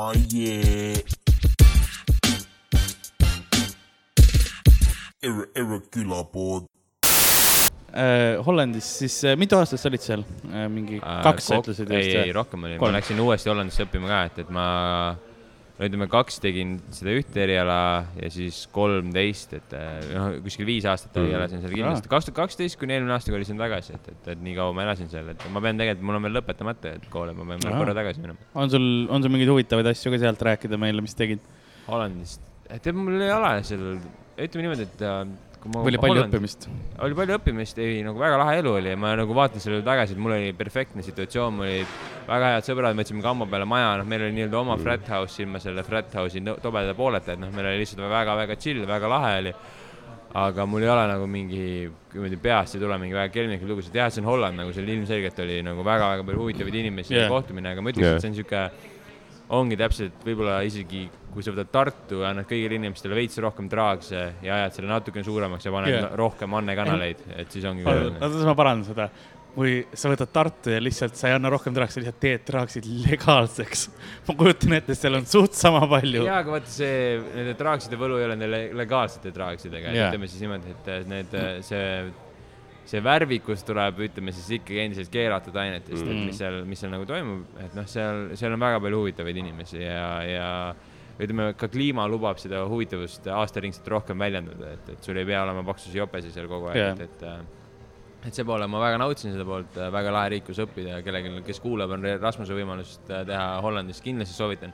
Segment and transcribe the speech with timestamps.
[0.00, 0.94] Oh yeah.
[5.22, 6.68] Ir- irregular board.
[7.92, 10.22] äh, Hollandis siis äh, mitu aastat sa olid seal
[10.52, 10.68] äh,?
[10.70, 14.38] mingi kaks sa ütlesid ei, ei rohkem oli, ma läksin uuesti Hollandisse õppima ka, et,
[14.44, 14.66] et ma
[15.78, 17.76] no ütleme, kaks tegin seda ühte eriala
[18.18, 21.30] ja siis kolmteist, et eh, noh, kuskil viis aastat Mm.
[21.38, 22.10] elasin seal kindlasti.
[22.10, 25.10] kaks tuhat kaksteist kuni eelmine aasta kolisin tagasi, et, et, et nii kaua ma elasin
[25.12, 27.94] seal, et ma pean tegelikult, mul on veel lõpetamata, et kool, et ma pean korra
[27.96, 28.50] tagasi minema.
[28.58, 31.46] on sul, on sul mingeid huvitavaid asju ka sealt rääkida meile, mis tegid?
[31.88, 33.86] Hollandist, tead, mul ei ole seal,
[34.38, 35.22] ütleme niimoodi, et äh,
[35.66, 36.66] oli palju Holland- õppimist?
[37.04, 40.22] oli palju õppimist, ei nagu väga lahe elu oli ma nagu vaatan sellele tagasi, et
[40.22, 41.96] mul oli perfektne situatsioon, mul olid
[42.28, 45.42] väga head sõbrad, me võtsime kamba peale maja, noh, meil oli nii-öelda oma frat house
[45.42, 49.34] ilma selle frat house'i tobeda pooleta, et noh, meil oli lihtsalt väga-väga chill, väga lahe
[49.42, 49.54] oli.
[50.38, 54.10] aga mul ei ole nagu mingi, niimoodi peast ei tule mingi väga kelmikaid lugusid, jah,
[54.12, 57.30] see on Holland nagu seal ilmselgelt oli nagu väga-väga palju huvitavaid inimesi yeah.
[57.32, 58.66] kohtumine, aga ma ütleks yeah., et see on sihuke
[59.56, 61.06] ongi täpselt võib-olla isegi,
[61.38, 65.22] kui sa võtad Tartu ja annad kõigile inimestele veits rohkem traagse ja ajad selle natukene
[65.26, 66.14] suuremaks ja paned yeah.
[66.18, 69.06] rohkem annekanaleid, et siis ongi oota, ma parandan seda.
[69.54, 72.88] kui sa võtad Tartu ja lihtsalt sa ei anna rohkem trahvi, sa lihtsalt teed trahvid
[73.06, 73.84] legaalseks.
[74.26, 76.24] ma kujutan ette, seal on suht sama palju.
[76.26, 76.98] jaa, aga vaata see,
[77.36, 81.86] nende traagside võlu ei ole nende legaalsete traagsidega yeah., ütleme siis niimoodi, et need, see,
[82.90, 86.18] see värvikus tuleb, ütleme siis ikkagi endiselt keelatud ainetest Mm.
[86.18, 89.44] et mis seal, mis seal nagu toimub, et noh, seal, seal on väga palju huvitavaid
[89.46, 90.52] inimesi ja, ja
[91.18, 95.64] ütleme, ka kliima lubab seda huvitavust aastaringselt rohkem väljendada, et, et sul ei pea olema
[95.66, 99.44] paksusi jopesi seal kogu aeg yeah., et, et et see poole ma väga nautisin seda
[99.46, 103.44] poolt, väga lahe riik, kus õppida ja kellelgi, kes kuulab, on Rasmuse võimalust äh, teha
[103.62, 104.72] Hollandis, kindlasti soovitan.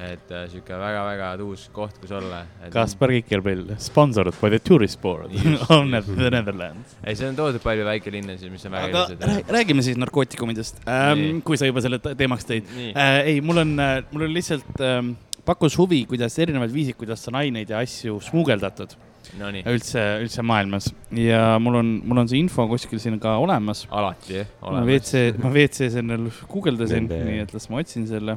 [0.00, 2.44] et äh, sihuke väga-väga tuus koht, kus olla.
[2.72, 5.66] Kaspar Kikerpill, sponsored by the tourist board just.
[6.20, 6.94] the Netherlands.
[7.02, 9.26] ei, seal on toodud palju väikelinnasid, mis on väga ilusad.
[9.28, 13.18] rää- räägime siis narkootikumidest ähm, kui sa juba selle te- teemaks tõid äh,.
[13.34, 13.74] ei, mul on,
[14.14, 18.96] mul on lihtsalt ähm, pakkus huvi, kuidas erinevad viisid, kuidas on aineid ja asju smugeldatud
[19.38, 23.84] nonii, üldse, üldse maailmas ja mul on, mul on see info kuskil siin ka olemas.
[23.90, 24.82] alati jah, ma.
[24.86, 26.18] WC, ma WC-s enne
[26.50, 28.36] guugeldasin, nii et las ma otsin selle.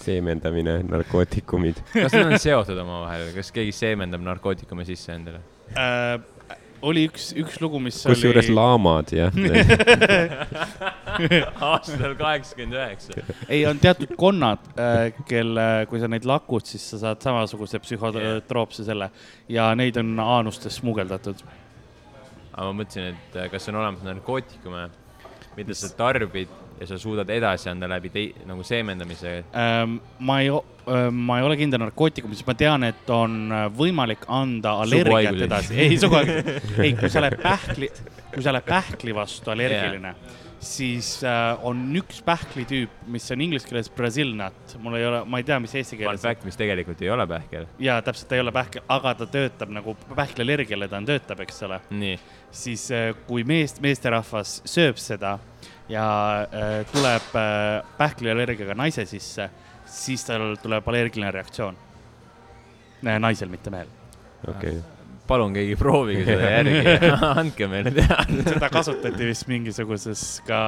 [0.00, 1.82] seemendamine, narkootikumid.
[1.92, 5.42] kas need on seotud omavahel, kas keegi seemendab narkootikume sisse endale?
[5.74, 6.16] Äh,
[6.82, 8.56] oli üks, üks lugu, mis kusjuures oli...
[8.56, 9.34] laamad, jah.
[11.70, 13.24] aastal kaheksakümmend üheksa.
[13.48, 14.64] ei, on teatud konnad,
[15.28, 19.10] kelle, kui sa neid lakud, siis sa saad samasuguse psühhotroopse selle
[19.50, 21.44] ja neid on aanustes smugeldatud.
[22.52, 24.88] aga ma mõtlesin, et äh, kas on olemas narkootikume,
[25.60, 26.50] mida sa tarbid
[26.80, 29.34] ja sa suudad edasi anda läbi tei-, nagu seemendamise.
[29.52, 30.50] Ähm, ma ei,
[31.12, 35.98] ma ei ole kindel narkootikumidest, ma tean, et on äh, võimalik anda allergiat edasi, ei
[36.00, 37.90] suguhaigusi, ei, kui sa oled pähkli,
[38.32, 43.68] kui sa oled pähkli vastu allergiline yeah., siis äh, on üks pähklitüüp, mis on inglise
[43.68, 46.24] keeles Brazil nut, mul ei ole, ma ei tea, mis eesti Fun keeles.
[46.24, 47.66] fact, mis tegelikult ei ole pähkel.
[47.80, 51.64] ja täpselt, ta ei ole pähkel, aga ta töötab nagu pähkliallergiale ta on, töötab, eks
[51.68, 52.18] ole nii,
[52.52, 55.38] siis äh, kui meest, meesterahvas sööb seda
[55.90, 56.06] ja
[56.42, 59.48] äh, tuleb äh, pähkliallergiaga naise sisse,
[59.90, 61.76] siis tal tuleb allergiline reaktsioon.
[63.02, 63.88] naisel, mitte mehel.
[64.48, 64.76] okei,
[65.26, 68.42] palun keegi proovige seda järgi ja andke meile teada.
[68.52, 70.60] seda kasutati vist mingisuguses ka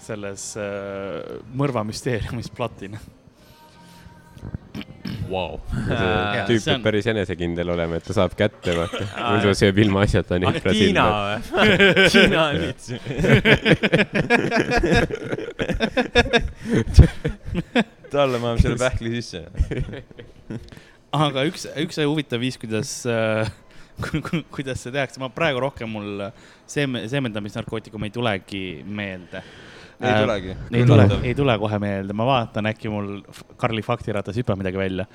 [0.00, 3.00] selles äh, mõrvamüsteeriumis platina.
[5.90, 9.02] Jaa, tüüp see on- peab päris enesekindel olema, et ta saab kätte, vaata.
[9.30, 11.42] muidu sööb ilmaasjata neid ah, Tiina Brasiiliat.
[11.54, 11.68] või?
[12.14, 12.86] Tiina on vits.
[18.10, 19.44] talle paneb selle pähkli sisse.
[21.14, 23.50] aga üks, üks huvitav viis, kuidas äh,,
[24.54, 26.28] kuidas see tehakse, ma praegu rohkem mul
[26.70, 29.42] seeme, seemendamisnarkootikum ei tulegi meelde.
[30.00, 30.56] Ei tulegi.
[30.72, 33.20] ei tule, ei tule kohe meelde, ma vaatan, äkki mul
[33.60, 35.06] Karli faktiratas hüppab midagi välja.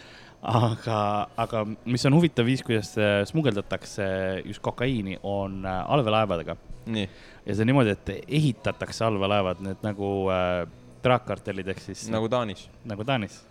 [0.45, 0.99] aga,
[1.41, 4.05] aga mis on huvitav viis, kuidas äh, smugeldatakse
[4.45, 6.57] just kokaiini, on äh, allveelaevadega.
[6.95, 7.07] ja
[7.55, 10.65] see on niimoodi, et ehitatakse allveelaevad, need nagu äh,
[11.05, 12.67] traakkartellid ehk siis nagu Taanis.
[12.85, 13.41] nagu Taanis.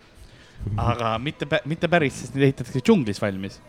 [0.79, 3.59] aga mitte, mitte päris, sest need ehitatakse džunglis valmis.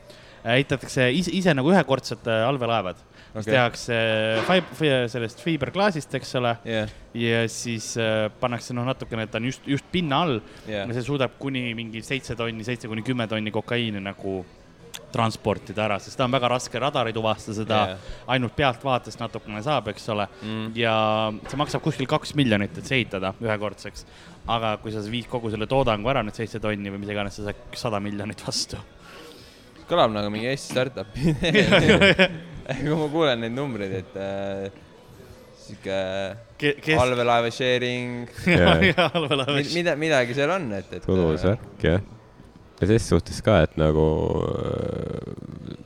[0.44, 3.98] ehitatakse ise, ise nagu ühekordsed äh, allveelaevad okay., mis tehakse
[4.48, 9.48] fib-, sellest fiiberklaasist, eks ole jah, ja siis äh, pannakse noh, natukene, et ta on
[9.50, 10.92] just, just pinna all jah ja.
[10.92, 14.40] see suudab kuni mingi seitse tonni, seitse kuni kümme tonni kokaiini nagu
[15.12, 19.62] transportida ära, sest ta on väga raske, radar ei tuvasta seda yeah., ainult pealtvaatest natukene
[19.64, 20.72] saab, eks ole Mm.
[20.76, 20.92] ja
[21.48, 24.04] see maksab kuskil kaks miljonit, et see ehitada ühekordseks.
[24.46, 27.48] aga kui sa viid kogu selle toodangu ära, need seitse tonni või mida iganes, sa
[27.48, 28.76] saad sada miljonit vastu.
[29.88, 31.06] kõlab nagu mingi Eesti startup.
[32.82, 34.66] kui ma kuulen neid numbreid, et äh,
[35.66, 36.00] sihuke
[36.60, 38.28] kes, allveelaeva sharing,
[39.06, 41.06] allveelaeva mida, midagi seal on, et, et.
[41.06, 42.04] tulus värk jah.
[42.80, 44.06] ja ses suhtes ka, et nagu
[44.50, 45.76] äh,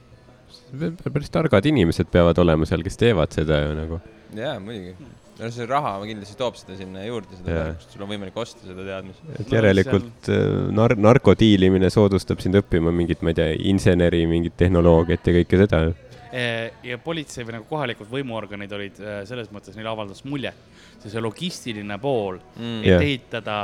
[1.11, 4.01] päris targad inimesed peavad olema seal, kes teevad seda ju nagu.
[4.37, 4.95] jaa, muidugi.
[5.41, 8.87] no see raha kindlasti toob seda sinna juurde, seda tarkust, sul on võimalik osta seda
[8.87, 9.25] teadmist.
[9.37, 10.47] et järelikult äh,
[10.77, 15.85] nar-, narkodiilimine soodustab sind õppima mingit, ma ei tea, inseneri mingit tehnoloogiat ja kõike seda.
[16.33, 20.55] Eh, ja politsei või nagu kohalikud võimuorganid olid eh, selles mõttes, neile avaldas muljet,
[21.03, 22.81] see, see logistiline pool Mm.
[22.85, 23.03] et Jah.
[23.03, 23.57] ehitada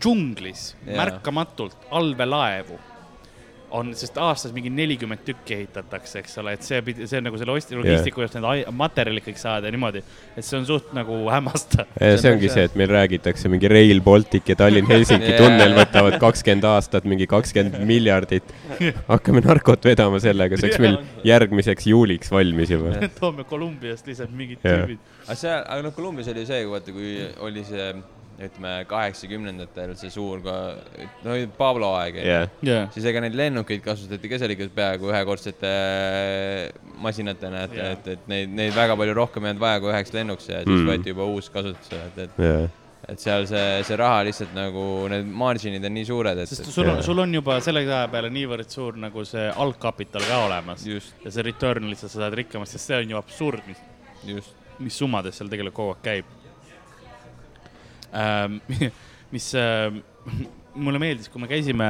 [0.00, 0.96] džunglis Jaa.
[0.96, 2.78] märkamatult allveelaevu
[3.72, 7.38] on, sest aastas mingi nelikümmend tükki ehitatakse, eks ole, et see pidi, see on nagu
[7.40, 10.02] selle osti- logistiku jaoks need materjalid kõik saada ja niimoodi,
[10.36, 11.88] et see on suht nagu hämmastav.
[11.98, 17.08] see ongi see, et meil räägitakse mingi Rail Baltic ja Tallinn-Helsingi tunnel võtavad kakskümmend aastat,
[17.08, 18.54] mingi kakskümmend miljardit.
[19.08, 20.98] hakkame narkot vedama sellega, see oleks meil
[21.28, 22.96] järgmiseks juuliks valmis juba.
[23.20, 24.82] toome Kolumbiast lihtsalt mingid Jaa.
[24.82, 25.12] tüübid.
[25.26, 27.14] aga seal, aga noh, Kolumbias oli see, vaata, kui
[27.48, 27.92] oli see,
[28.40, 34.38] ütleme, kaheksakümnendatel see suur no Pablo aeg, jah, jaa, siis ega neid lennukeid kasutati ka
[34.40, 35.72] seal ikka peaaegu ühekordsete
[37.02, 37.90] masinatena, et Jaa.
[37.96, 40.70] et, et neid, neid väga palju rohkem ei olnud vaja kui üheks lennuks ja siis
[40.82, 40.88] Mm.
[40.88, 42.64] võeti juba uus kasutusele, et, et, jah,
[43.12, 46.88] et seal see, see raha lihtsalt nagu need margin'id on nii suured, et sest sul
[46.88, 50.86] on, sul on juba selle aja peale niivõrd suur nagu see algkapital ka olemas.
[50.86, 53.82] Just, ja see return lihtsalt sa saad rikkamaks, sest see on ju absurd, mis
[54.30, 56.38] just, mis summades seal tegelikult kogu aeg käib.
[59.34, 59.88] mis äh,
[60.74, 61.88] mulle meeldis, kui me käisime,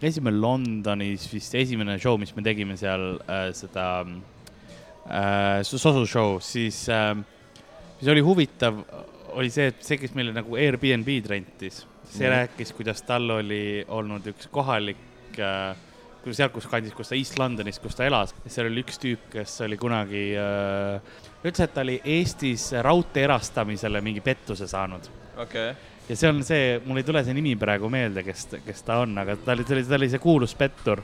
[0.00, 6.86] käisime Londonis vist esimene show, mis me tegime seal äh, seda äh, Sosu show, siis
[6.88, 7.14] äh,,
[8.00, 8.80] mis oli huvitav,
[9.36, 12.32] oli see, et see, kes meile nagu Airbnb-d rentis, see Mhm.
[12.34, 15.76] rääkis, kuidas tal oli olnud üks kohalik äh,
[16.28, 19.60] sealt, kus kandis, kus ta East Londonis, kus ta elas, seal oli üks tüüp, kes
[19.64, 25.08] oli kunagi äh,, ütles, et ta oli Eestis raudtee erastamisele mingi pettuse saanud
[25.40, 25.72] okei,
[26.08, 29.16] ja see on see, mul ei tule see nimi praegu meelde, kes, kes ta on,
[29.22, 31.02] aga ta oli, ta oli, ta oli see kuulus pettur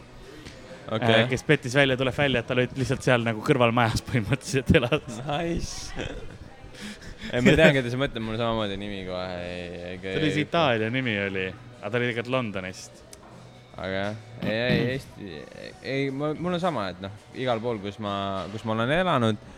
[0.91, 1.27] okay., okei.
[1.33, 5.21] kes pettis välja, tuleb välja, et ta oli lihtsalt seal nagu kõrvalmajas põhimõtteliselt elas.
[5.27, 6.05] Nice.
[7.33, 10.47] ei, ma tean, keda sa mõtled, mul samamoodi nimi kohe ei, ei see oli see
[10.47, 11.49] Itaalia nimi oli,
[11.81, 13.05] aga ta oli tegelikult Londonist.
[13.77, 15.45] aga jah, ei, ei Eesti,
[15.83, 18.17] ei, mul on sama, et noh, igal pool, kus ma,
[18.53, 19.55] kus ma olen elanud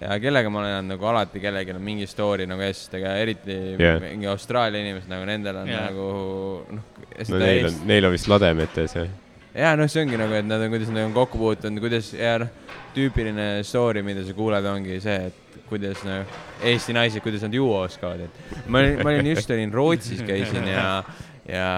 [0.00, 3.80] ja kellega ma olen elanud, nagu alati kellelgi on mingi story nagu eestlastega, eriti Jah.
[3.80, 3.98] yeah.
[4.04, 5.82] mingi Austraalia inimesed nagu nendel on Jah.
[5.82, 5.90] yeah.
[5.90, 6.86] nagu noh.
[7.28, 9.04] no neil on, neil on vist lademetes ja,
[9.54, 12.38] ja noh, see ongi nagu, et nad on, kuidas nad on kokku puutunud, kuidas ja
[12.44, 12.52] noh,
[12.96, 16.24] tüüpiline story, mida sa kuuled, ongi see, et kuidas nagu
[16.66, 20.66] Eesti naised, kuidas nad juua oskavad, et ma olin, ma olin just olin Rootsis käisin
[20.72, 20.88] ja,
[21.48, 21.70] ja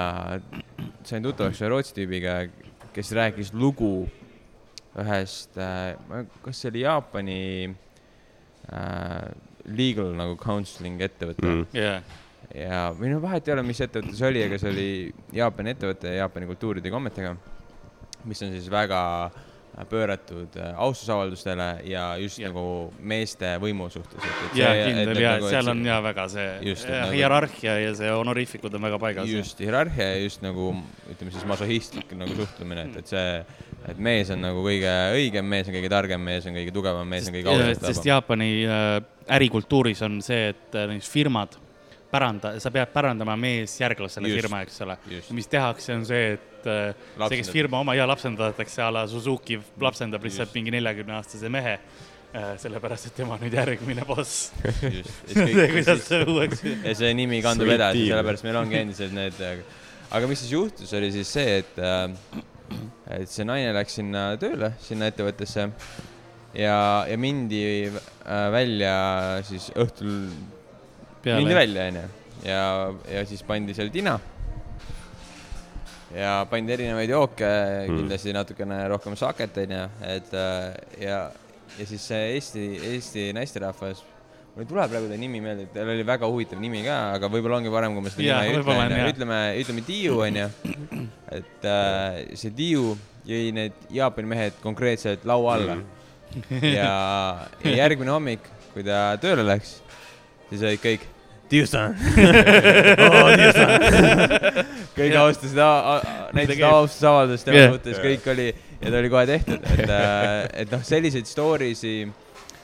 [1.06, 2.40] sain tuttavaks ühe Rootsi tüübiga,
[2.94, 4.06] kes rääkis lugu
[5.02, 5.96] ühest äh,,
[6.44, 7.76] kas see oli Jaapani äh,
[9.76, 11.64] legal nagu counseling ettevõte mm.
[11.76, 12.02] jah,
[12.54, 14.90] ja, või noh, vahet ei ole, mis ettevõte see oli, aga see oli
[15.38, 17.34] Jaapani ettevõte Jaapani kultuuride ja kommetega,
[18.28, 19.02] mis on siis väga
[19.88, 22.50] pööratud äh, austusavaldustele ja just ja.
[22.50, 24.20] nagu meeste võimu suhtes.
[24.56, 28.74] ja kindel ja seal on ja väga see Just, ja, nagu- hierarhia ja see honorifikud
[28.76, 29.30] on väga paigas.
[29.32, 30.74] just hierarhia ja just nagu
[31.08, 33.24] ütleme siis masohhistlik nagu suhtumine, et, et see,
[33.90, 37.26] et mees on nagu kõige õigem, mees on kõige targem, mees on kõige tugevam, mees
[37.28, 38.08] on kõige sest, sest ausam.
[38.12, 38.94] Jaapani äh,
[39.38, 41.58] ärikultuuris on see, et äh, näiteks firmad
[42.12, 44.96] päranda, sa pead pärandama meesjärglasele Just, firma, eks ole.
[45.32, 49.06] mis tehakse, on see, et äh, see, kes Lapsendad- firma oma ja lapsendatakse a la
[49.08, 50.58] Suzuki lapsendab lihtsalt Just.
[50.60, 51.78] mingi neljakümne aastase mehe.
[52.32, 54.52] sellepärast, et tema on nüüd järgmine boss.
[54.80, 56.62] just, see, kuidas see uueks.
[56.64, 59.42] ja see nimi kandub edasi, sellepärast meil ongi endiselt need,
[60.08, 61.76] aga mis siis juhtus, oli siis see, et,
[63.20, 65.68] et see naine läks sinna tööle, sinna ettevõttesse
[66.54, 66.76] ja,
[67.08, 68.94] ja mindi äh, välja
[69.46, 70.28] siis õhtul,
[71.26, 72.04] mindi välja, onju,
[72.46, 72.62] ja,
[73.14, 74.18] ja siis pandi seal tina.
[76.12, 77.88] ja pandi erinevaid jooke Mm.
[77.88, 81.20] mm., kindlasti natukene rohkem saket, onju, et äh, ja,
[81.78, 84.04] ja siis see Eesti, Eesti naisterahvas
[84.52, 87.60] mul ei tule praegu ta nimi meelde, tal oli väga huvitav nimi ka, aga võib-olla
[87.60, 90.48] ongi parem, kui ma seda Jaa, nime ei ütle, onju, ütleme, ütleme Tiiu, onju.
[91.38, 92.92] et äh, see Tiiu
[93.28, 95.78] jõi need Jaapani mehed konkreetselt laua alla.
[96.64, 96.92] Ja,
[97.64, 99.78] ja järgmine hommik, kui ta tööle läks,
[100.50, 101.08] siis olid kõik
[101.52, 101.96] Tiiu-san.
[103.04, 103.72] Oh,, Tiiu-san.
[104.92, 105.22] Kõik Jah.
[105.26, 105.58] austasid,
[106.36, 107.74] näitasid austusavaldust tema Jah.
[107.74, 109.92] suhtes, kõik oli ja ta oli kohe tehtud, et,
[110.64, 111.94] et noh, selliseid story si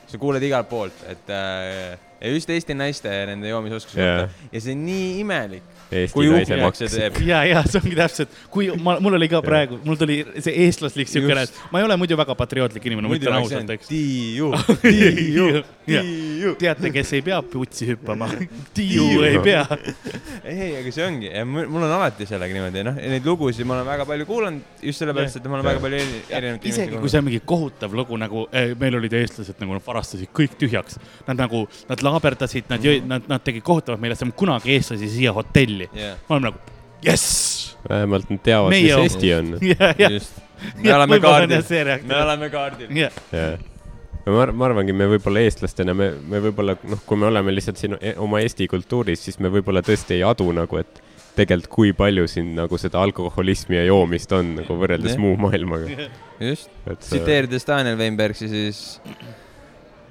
[0.09, 4.23] sa kuuled igalt poolt, et äh, ja just Eesti naiste ja nende joomisoskuse Jaa.
[4.25, 6.95] kohta ja see on nii imelik, Eesti kui naise uhkeks see maks.
[6.95, 7.21] teeb.
[7.29, 11.09] ja, ja see ongi täpselt, kui ma, mul oli ka praegu, mul tuli see eestlaslik
[11.11, 13.89] siukene Just., ma ei ole muidu väga patriootlik inimene, ma ütlen ausalt, see eks.
[13.89, 14.51] Tiiu,
[14.85, 16.55] Tiiu, Tiiu.
[16.61, 18.29] teate, kes ei pea putsi hüppama?
[18.77, 19.65] Tiiu ei pea.
[20.45, 23.89] ei, aga see ongi ja mul on alati sellega niimoodi, noh, neid lugusid ma olen
[23.89, 27.21] väga palju kuulanud just sellepärast, et ma olen väga palju eri- erinevaid isegi kui see
[27.23, 31.39] on mingi kohutav lugu nagu eh, meil olid eestlased nagu nad varastasid kõik tühjaks, nad
[31.39, 35.78] nagu, nad laaberdasid, nad jõid, nad, nad tegid kohutavalt meile, saame kunagi eestlasi siia hotelli.
[35.87, 36.59] jah, ma olen nagu
[37.05, 37.77] jess.
[37.89, 39.51] vähemalt nad teavad, mis oma- Eesti on.
[39.63, 40.39] ja, ja, just.
[40.83, 41.63] me oleme kaardil,
[42.07, 42.95] me oleme kaardil.
[42.97, 43.59] jah, jah.
[44.27, 47.97] ma ma arvangi, me võib-olla eestlastena, me, me võib-olla noh, kui me oleme lihtsalt siin
[48.01, 51.03] e- oma Eesti kultuuris, siis me võib-olla tõesti ei adu nagu, et
[51.39, 55.23] tegelikult kui palju siin nagu seda alkoholismi ja joomist on nagu võrreldes Jah.
[55.23, 56.09] muu maailmaga.
[56.43, 58.83] just, see, tsiteerides Daniel Weinbergsi, siis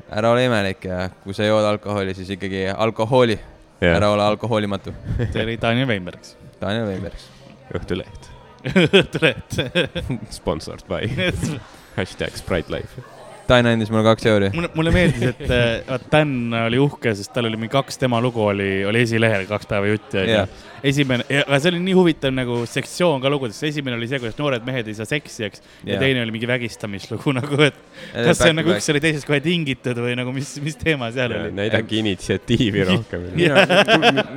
[0.07, 3.35] ära ole imelik ja kui sa jood alkoholi, siis ikkagi alkoholi,
[3.81, 4.93] ära jah, ole alkohoolimatu.
[5.31, 6.35] see oli Daniel Weinbergs.
[6.61, 7.27] Daniel Weinbergs.
[7.73, 8.29] Õhtuleht,
[9.01, 9.59] Õhtuleht.
[10.39, 11.07] sponsored by
[11.97, 13.16] hashtag Sprite Life.
[13.47, 14.49] Dan andis mulle kaks euri.
[14.55, 16.33] mulle, mulle meeldis, et äh, vaat Dan
[16.65, 20.19] oli uhke, sest tal oli mingi kaks tema lugu oli, oli esilehel kaks päeva jutti
[20.23, 20.57] onju Jah..
[20.91, 24.67] esimene, aga see oli nii huvitav nagu sektsioon ka lugudes, esimene oli see, kuidas noored
[24.67, 25.63] mehed ei saa seksi, eks.
[25.83, 26.03] ja Jah.
[26.03, 27.79] teine oli mingi vägistamislugu nagu, et
[28.13, 31.35] kas see on nagu üks oli teisest kohe tingitud või nagu mis, mis teema seal
[31.37, 31.55] oli?
[31.57, 33.31] näidake initsiatiivi rohkem.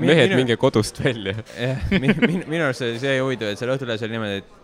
[0.01, 1.35] Mehed, minge kodust välja.
[1.99, 4.60] minu, arust oli see huvitav, et seal Õhtulehes oli niimoodi, et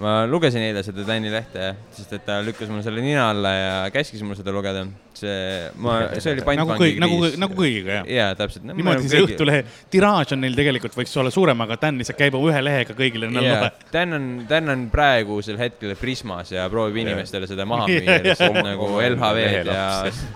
[0.00, 3.74] ma lugesin eile seda Tänni lehte, sest et ta lükkas mulle selle nina alla ja
[3.92, 4.86] käskis mul seda lugeda.
[5.20, 8.10] see, ma, see oli nagu pantvangi nagu kriis., nagu kõigiga jah.
[8.16, 8.76] jaa, täpselt no,.
[8.78, 12.62] niimoodi see Õhtulehe tiraaž on neil tegelikult võiks olla suurem, aga Dan lihtsalt käib ühe
[12.62, 17.88] lehega kõigile jaa Dan on, Dan on praegusel hetkel Prismas ja proovib inimestele seda maha
[17.90, 19.86] müüa lihtsalt nagu LHV-d ja.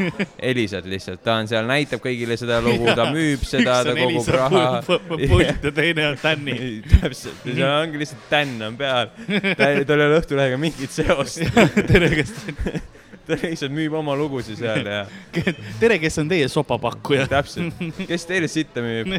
[0.50, 4.64] Elisat lihtsalt, ta on seal, näitab kõigile seda lugu, ta müüb seda, ta kogub raha.
[5.46, 6.58] ja teine on Dan'i.
[6.92, 9.10] täpselt, seal ongi lihtsalt Dan on peal,
[9.56, 11.42] tal ei ole Õhtulehega mingit seost,
[11.88, 12.32] tere, kes,
[13.28, 15.00] ta lihtsalt müüb oma lugusid seal ja
[15.80, 17.26] tere, kes on teie sopapakkuja?
[17.34, 17.74] täpselt,
[18.06, 19.16] kes teile sitta müüb?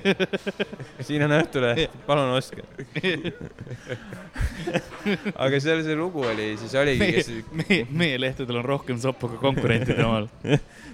[1.04, 2.64] siin on Õhtuleht, palun ostke.
[5.36, 9.32] aga seal see lugu oli, siis oligi, meie kes, meie, meie lehtedel on rohkem soppu
[9.34, 10.30] kui konkurentide omal.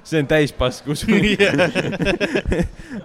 [0.04, 1.46] see on täis pask, usu mind.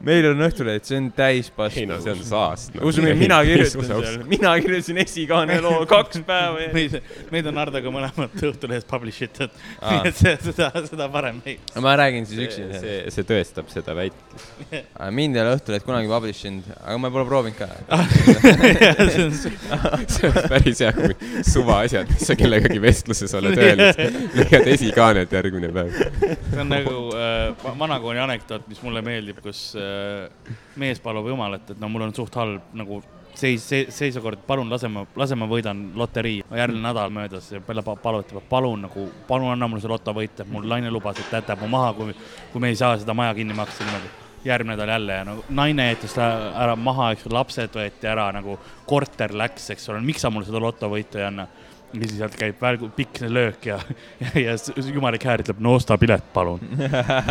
[0.09, 1.77] meil on Õhtuleht, see on täis pask.
[1.83, 2.87] ei no see on saast no..
[2.89, 6.73] usu mind, mina kirjutasin seal, mina kirjutasin esikaane loo kaks päeva ja.
[6.73, 6.99] meid,
[7.35, 9.98] meid on Hardoga mõlemad Õhtulehes publish itud, Aa.
[9.99, 11.59] Nii et see, seda, seda parem ei.
[11.85, 12.81] ma räägin siis see, üksi.
[12.83, 14.77] see, see tõestab seda väitlust.
[15.15, 17.69] mind ei ole Õhtuleht kunagi publish inud, aga ma pole proovinud ka.
[19.13, 19.37] see on,
[20.15, 24.03] see on päris hea, kui suvaasjad, mis sa kellegagi vestluses oled öelnud,
[24.39, 25.95] leiad esikaanet järgmine päev.
[26.23, 31.81] see on nagu äh, vanakooli anekdoot, mis mulle meeldib, kus äh, mees palub jumalat, et
[31.81, 33.03] no mul on suht halb nagu
[33.39, 36.43] seis, seisukord, palun lase ma, lase ma võidan loterii.
[36.51, 40.51] järgmine nädal möödas ja Pelle pa- palub, palun nagu, palun anna mulle see lotovõit, et
[40.51, 42.17] mul naine lubas, et ta jätab mu maha, kui,
[42.53, 44.17] kui me ei saa seda maja kinni maksta niimoodi.
[44.45, 48.59] järgmine nädal jälle ja nagu naine jättis ära maha, eks ju, lapsed võeti ära nagu
[48.87, 51.49] korter läks, eks ole, miks sa mulle seda lotovõitu ei anna
[51.93, 53.79] ja siis sealt käib välgu pikk löök ja,
[54.21, 54.57] ja, ja
[54.95, 56.61] jumalik hääl ütleb, no osta pilet, palun.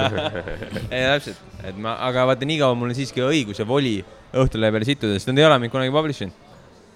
[0.92, 4.00] ei täpselt, et ma, aga vaata, nii kaua mul on siiski õigus ja voli
[4.36, 6.46] Õhtulehe peale sittuda, sest nad ei ole mind kunagi publish inud.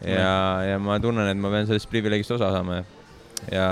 [0.04, 0.34] ja,
[0.66, 2.84] ja ma tunnen, et ma pean sellest privileegist osa saama ja,
[3.52, 3.68] ja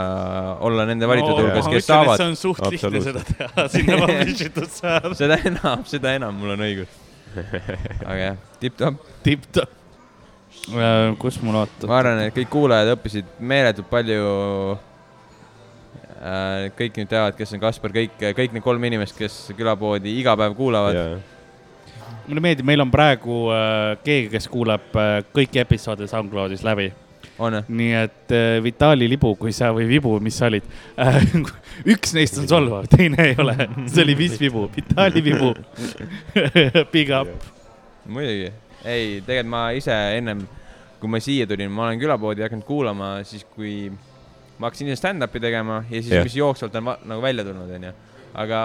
[0.59, 2.29] olla nende valitud hulgas, kes saavad see.
[2.29, 5.13] on suht lihtne seda teha, sinna publish itud saada.
[5.17, 6.99] seda enam, seda enam mul on õigus.
[8.09, 9.09] aga jah, tipp-topp.
[9.25, 9.75] tipp-topp.
[11.21, 11.89] kus mul ootab?
[11.91, 14.29] ma arvan, et kõik kuulajad õppisid meeletult palju.
[16.79, 20.57] kõik nüüd teavad, kes on Kaspar, kõik, kõik need kolm inimest, kes külapoodi iga päev
[20.57, 21.19] kuulavad.
[22.29, 26.91] Mulle meeldib, meil on praegu äh, keegi, kes kuulab äh, kõiki episoode SoundCloudis läbi.
[27.67, 30.65] nii et äh, Vitali libu, kui sa või vibu, mis sa olid
[30.99, 31.19] äh.
[31.93, 33.55] üks neist on solvav, teine ei ole.
[33.87, 35.53] see oli mis vibu, Vitali vibu.
[36.93, 37.31] Big up.
[38.05, 38.51] muidugi,
[38.83, 40.45] ei, tegelikult ma ise ennem,
[40.99, 43.89] kui ma siia tulin, ma olen külapoodi hakanud kuulama siis, kui
[44.59, 47.95] ma hakkasin ise stand-up'i tegema ja siis mis jooksvalt on nagu välja tulnud, onju.
[48.33, 48.61] Aga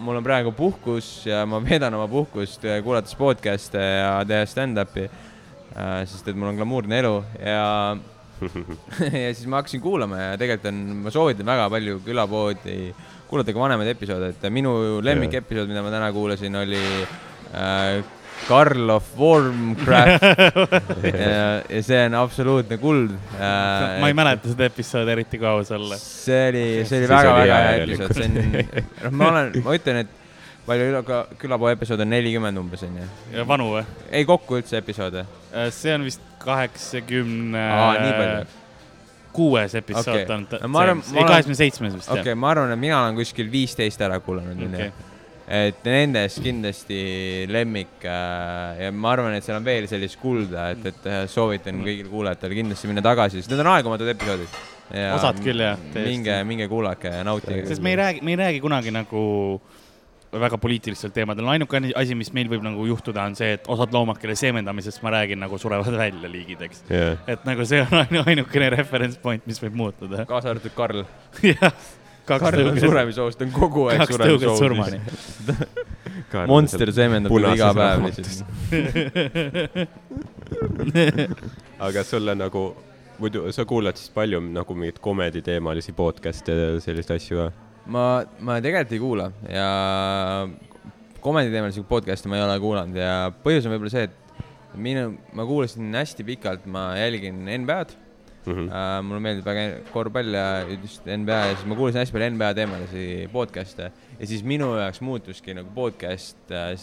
[0.00, 5.06] mul on praegu puhkus ja ma veedan oma puhkust äh, kuulates podcast'e ja tehes stand-up'i
[5.06, 6.02] äh,.
[6.08, 7.96] sest et mul on glamuurne elu ja
[9.24, 12.78] ja siis ma hakkasin kuulama ja tegelikult on, ma soovitan väga palju külapoodi,
[13.30, 16.82] kuulata ka vanemaid episoode, et minu lemmikepisood, mida ma täna kuulasin, oli
[17.54, 18.02] äh,
[18.48, 20.22] Karl of Wormcraft
[21.24, 24.00] ja, ja see on absoluutne kuld äh,.
[24.02, 25.98] ma ei mäleta seda episoodi eriti, kui aus olla.
[26.00, 28.36] see oli, see oli väga-väga hea episood, see on,
[29.06, 30.20] noh, ma olen, ma ütlen, et
[30.66, 33.08] palju üle- ka külapoo episoode on nelikümmend umbes onju.
[33.48, 33.86] vanu või?
[34.10, 35.24] ei, kokku üldse episoode.
[35.72, 38.60] see on vist kaheksakümne Aa, nii palju.
[39.34, 40.28] kuues episood Okei.
[40.36, 44.04] on ta ei kaheksakümne seitsmes vist okei okay,, ma arvan, et mina olen kuskil viisteist
[44.04, 44.92] ära kuulanud okay..
[45.48, 47.00] Et nendest kindlasti
[47.52, 51.82] lemmik äh, ja ma arvan, et seal on veel sellist kulda, et, et äh, soovitan
[51.84, 54.60] kõigile kuulajatele kindlasti minna tagasi, sest need on aegumatud episoodid.
[55.14, 57.64] Osad küll, jah, minge, minge kuulake ja nautige.
[57.68, 59.22] sest me ei räägi, me ei räägi kunagi nagu
[60.34, 64.18] väga poliitilistel teemadel, ainuke asi, mis meil võib nagu juhtuda, on see, et osad loomad,
[64.20, 66.82] kelle seemendamisest ma räägin, nagu surevad välja liigid, eks.
[66.90, 70.24] jah, et nagu see on ainu- ainukene reference point, mis võib muutuda.
[70.28, 71.04] kaasa arvatud Karl.
[71.52, 71.70] jah,
[72.28, 72.70] kaks Karl
[73.44, 74.14] on kogu aeg
[74.58, 75.00] surmani.
[76.50, 78.42] Monster seemendab teda iga päev lihtsalt.
[81.86, 82.64] aga sulle nagu,
[83.20, 87.50] muidu sa kuulad siis palju nagu mingeid komediteemalisi podcast'e ja selliseid asju või?
[87.86, 88.04] ma,
[88.40, 89.68] ma tegelikult ei kuula ja
[91.24, 93.14] komediteemalisi podcast'e ma ei ole kuulanud ja
[93.44, 94.16] põhjus on võib-olla see, et
[94.74, 98.03] minu, ma kuulasin hästi pikalt, ma jälgin NBA-d
[98.44, 98.68] Mhm.
[98.68, 98.98] äh,.
[99.02, 103.06] mulle meeldib väga korvpall ja just NBA ja siis ma kuulasin hästi palju NBA teemalisi
[103.32, 106.74] podcast'e ja siis minu jaoks muutuski nagu podcast äh,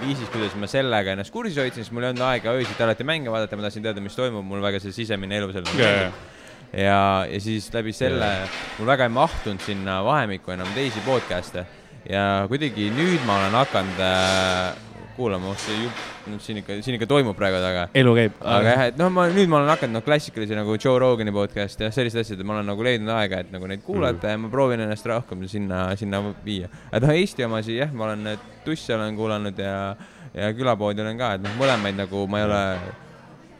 [0.00, 3.32] viisis, kuidas ma sellega ennast kursis hoidsin, sest mul ei olnud aega öösiti alati mänge
[3.32, 6.94] vaadata, ma tahtsin teada, mis toimub, mul väga see sisemine elu seal ja,
[7.28, 8.30] ja siis läbi selle
[8.78, 11.66] mul väga ei mahtunud sinna vahemikku enam teisi podcast'e
[12.08, 14.89] ja kuidagi nüüd ma olen hakanud äh,
[15.20, 17.86] kuulama, oh see jupp, nüüd siin ikka, siin ikka toimub praegu taga.
[18.00, 18.38] elu käib.
[18.40, 21.84] aga jah, et noh, ma nüüd ma olen hakanud noh, klassikalisi nagu Joe Rogani podcast
[21.84, 24.38] ja sellised asjad, ma olen nagu leidnud aega, et nagu neid kuulata mm -hmm.
[24.38, 26.70] ja ma proovin ennast rohkem sinna, sinna viia.
[26.92, 29.76] et noh, Eesti omasid jah, ma olen tusse olen kuulanud ja,
[30.34, 32.64] ja külapoodi olen ka, et noh, mõlemaid nagu ma ei ole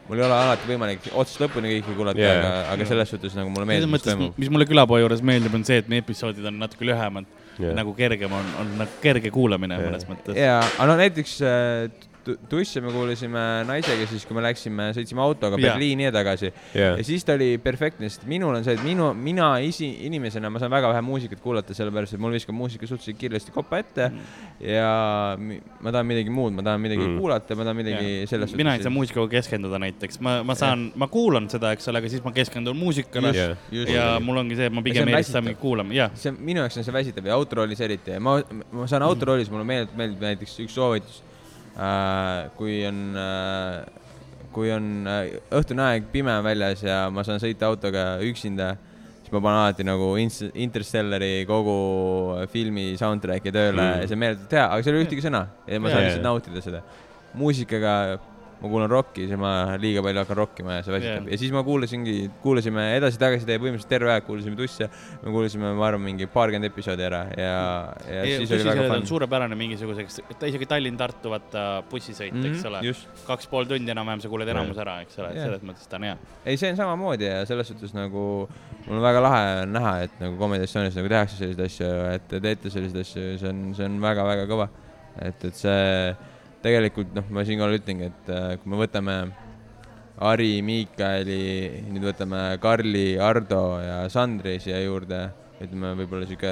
[0.07, 3.53] mul ei ole alati võimalik otsast lõpuni kõiki kuulata yeah., aga, aga selles suhtes nagu
[3.53, 7.29] mulle meeldib, mis mulle külapoe juures meeldib, on see, et meie episoodid on natuke lühemad
[7.59, 7.73] Jah.
[7.75, 9.89] nagu kergem on, on nagu kerge kuulamine Jah.
[9.89, 10.37] mõnes mõttes.
[10.39, 11.35] jaa, aga no näiteks
[12.49, 15.71] tusse me kuulasime naisega siis, kui me läksime, sõitsime autoga Jaa.
[15.73, 16.51] Berliini ja tagasi.
[16.75, 20.49] jah ja, siis ta oli perfektne, sest minul on see, et minu, mina isi, inimesena,
[20.53, 24.09] ma saan väga vähe muusikat kuulata, sellepärast et mul viskab muusika suhteliselt kiiresti kopa ette
[24.11, 24.19] Mm.
[24.65, 24.91] ja
[25.81, 27.17] ma tahan midagi muud, ma tahan midagi Mm.
[27.19, 31.07] kuulata, ma tahan midagi selles mina ei saa muusikaga keskenduda näiteks, ma, ma saan, ma
[31.11, 34.69] kuulan seda, eks ole, aga siis ma keskendun muusikale jah, just ja mul ongi see,
[34.69, 35.43] et ma pigem eelistan väsitav.
[35.49, 36.11] mingi kuulama, jah.
[36.15, 38.37] see minu jaoks on see väsitav ja autoroolis eriti, ma,
[38.71, 41.23] ma saan autoroolis, mulle meeldib, meeldib näiteks üks soovitus.
[42.57, 43.81] Kui on äh,,
[44.51, 48.73] kui on äh, õhtune aeg, pime on väljas ja ma saan sõita autoga üksinda,
[49.21, 51.77] siis ma panen alati nagu Interstellari kogu
[52.51, 54.01] filmi soundtrack'i tööle Mm.
[54.03, 56.61] ja see meeletult hea, aga seal ei ole ühtegi sõna ja ma saan lihtsalt nautida
[56.65, 56.83] seda.
[57.33, 58.19] muusikaga
[58.61, 61.33] ma kuulan rokki, siis ma liiga palju hakkan rokkima ja see väsitab Jaa.
[61.33, 64.87] ja siis ma kuulasingi, kuulasime edasi-tagasi teie põhimõtteliselt terve aeg kuulasime tusse,
[65.23, 67.55] me kuulasime, ma arvan, mingi paarkümmend episoodi ära ja,
[68.05, 69.07] ja siis oli väga fun.
[69.09, 72.81] suurepärane mingisuguseks, ta isegi Tallinn-Tartu vaata bussisõit mm, -hmm, eks ole.
[72.83, 75.49] Mhm, just, kaks pool tundi enam-vähem sa kuuled enamus ära, eks ole, Jah.
[75.49, 76.17] selles mõttes ta on hea.
[76.45, 78.25] ei, see on samamoodi ja selles suhtes nagu
[78.85, 82.41] mul on väga lahe näha, et nagu Comedy Estonias nagu tehakse selliseid asju, et te
[82.43, 84.69] teete selliseid asju, see on, see on väga-väga kõva.
[85.21, 86.13] et, et see
[86.63, 89.15] tegelikult noh, ma siinkohal ütlengi, et äh, kui me võtame
[90.21, 95.23] Ari, Miikali, nüüd võtame Karli, Ardo ja Sandri siia juurde,
[95.63, 96.51] ütleme võib-olla sihuke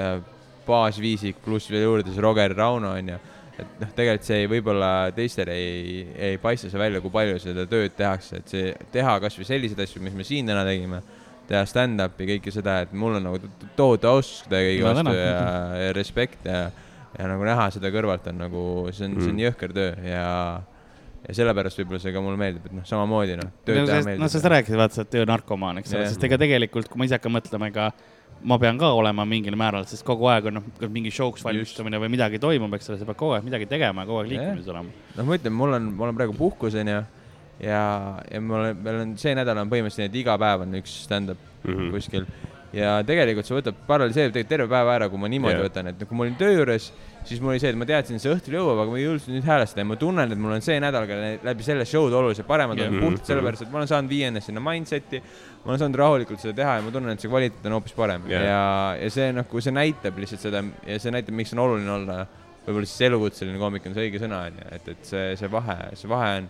[0.65, 3.19] baasviisik pluss veel juurde siis Roger, Rauno onju.
[3.59, 7.65] et noh, tegelikult see ei- võib-olla teistel ei, ei paista see välja, kui palju seda
[7.67, 11.01] tööd tehakse, et see teha kasvõi selliseid asju, mis me siin täna tegime,
[11.49, 14.45] teha stand-up'i, kõike seda, et mul on nagu to- tohutu austus
[14.87, 15.41] Ma vastu ja,
[15.89, 16.69] ja respekt ja,
[17.19, 19.45] ja nagu näha seda kõrvalt on nagu, see on mm., see on Mm.
[19.47, 20.27] jõhker töö ja,
[21.27, 24.07] ja sellepärast võib-olla see ka mulle meeldib, et noh, samamoodi noh, no tööd teha sest,
[24.07, 24.23] meeldib.
[24.23, 26.13] no sa rääkisid, vaata, sa oled töönarkomaan, eks ole, Jah.
[26.15, 27.91] sest ega tegelikult, kui ma ise hakkan mõtlema, ega
[28.49, 32.13] ma pean ka olema mingil määral, sest kogu aeg on noh, mingi show'ks valmistumine või
[32.15, 34.95] midagi toimub, eks ole, sa pead kogu aeg midagi tegema kogu aeg liikumises olema.
[35.17, 37.01] noh, ma ütlen, mul on, ma olen praegu puhkus onju
[37.59, 37.81] ja,
[38.31, 41.73] ja mul on, meil on see nädal on põhimõtteliselt iga päev on üks stand-up mm.
[41.73, 41.91] -hmm.
[41.95, 42.29] kuskil.
[42.73, 45.65] Ja tegelikult see võtab, paralüseerib tegelikult terve päeva ära, kui ma niimoodi yeah.
[45.65, 46.89] võtan, et kui ma olin töö juures,
[47.25, 49.33] siis mul oli see, et ma teadsin, et see õhtul jõuab, aga ma ei jõudnud
[49.35, 51.17] nüüd häälestada ja ma tunnen, et mul on see nädal ka
[51.49, 52.87] läbi selle show'd oluliselt paremad Jah.
[52.87, 53.07] olnud Mhm.
[53.07, 55.21] puhtalt sellepärast, et ma olen saanud viia ennast sinna mindset'i,
[55.65, 58.29] ma olen saanud rahulikult seda teha ja ma tunnen, et see kvaliteet on hoopis parem
[58.29, 58.45] Jah.
[58.45, 58.61] ja,
[59.01, 62.19] ja see nagu, see näitab lihtsalt seda ja see näitab, miks on oluline olla
[62.69, 66.09] võib-olla siis elukutseline koomik on see õige sõna, onju, et, et see, see vahe, see
[66.11, 66.49] vahe on,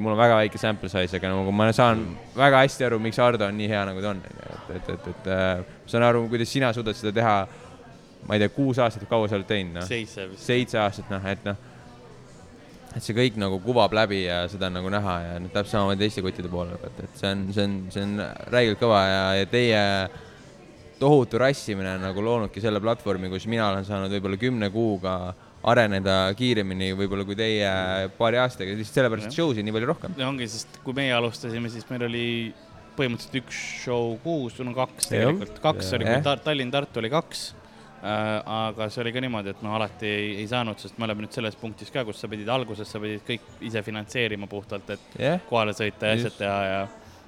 [0.00, 2.00] mul on väga väike sample size, aga nagu ma saan
[2.34, 4.22] väga hästi aru, miks Ardo on nii hea, nagu ta on,
[4.70, 7.36] et, et, et, et äh, ma saan aru, kuidas sina suudad seda teha,
[8.24, 10.44] ma ei tea, kuus aastat, kaua sa oled teinud, noh, seitse vist.
[10.46, 11.70] seitse aastat, noh, et noh,
[12.94, 16.04] et see kõik nagu kuvab läbi ja seda on nagu näha ja noh, täpselt samamoodi
[16.04, 18.22] teiste kottide poole pealt, et see on, see on, see on
[18.54, 19.80] räigelt kõva ja, ja teie
[21.00, 25.16] tohutu rassimine on nagu loonudki selle platvormi, kus mina olen saanud võib-olla kümne kuuga
[25.64, 27.70] areneda kiiremini võib-olla kui teie
[28.18, 30.14] paari aastaga, lihtsalt sellepärast, et show'sid nii palju rohkem.
[30.26, 32.26] ongi, sest kui meie alustasime, siis meil oli
[32.98, 35.12] põhimõtteliselt üks show kuus, no kaks Jah.
[35.14, 35.98] tegelikult, kaks Jah.
[35.98, 36.24] oli, kui.
[36.28, 37.44] Tar- Tallinn-Tartu oli kaks.
[38.04, 41.32] aga see oli ka niimoodi, et no alati ei, ei saanud, sest me oleme nüüd
[41.32, 45.40] selles punktis ka, kus sa pidid alguses, sa pidid kõik ise finantseerima puhtalt, et jah,
[45.48, 46.82] kohale sõita ja asjad teha ja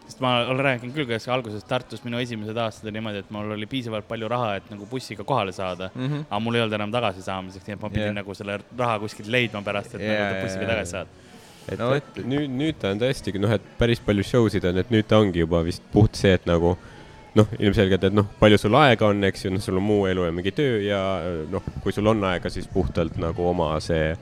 [0.07, 3.55] sest ma olen rääkinud küll, kuidas alguses Tartus minu esimesed aastad oli niimoodi, et mul
[3.57, 6.07] oli piisavalt palju raha, et nagu bussiga kohale saada mm.
[6.07, 6.27] -hmm.
[6.31, 8.19] aga mul ei olnud enam tagasisaamiseks, nii et ma pidin yeah.
[8.21, 11.25] nagu selle raha kuskilt leidma pärast, et yeah, nagu bussiga jaa, tagasi saada.
[11.69, 12.21] Et No vot.
[12.23, 15.19] nüüd, nüüd ta on tõesti, noh, et päris palju show sid on, et nüüd ta
[15.23, 16.77] ongi juba vist puht see, et nagu
[17.37, 20.25] noh, ilmselgelt, et noh, palju sul aega on, eks ju, noh, sul on muu elu
[20.29, 21.01] ja mingi töö ja
[21.53, 24.15] noh, kui sul on aega, siis puhtalt nagu oma see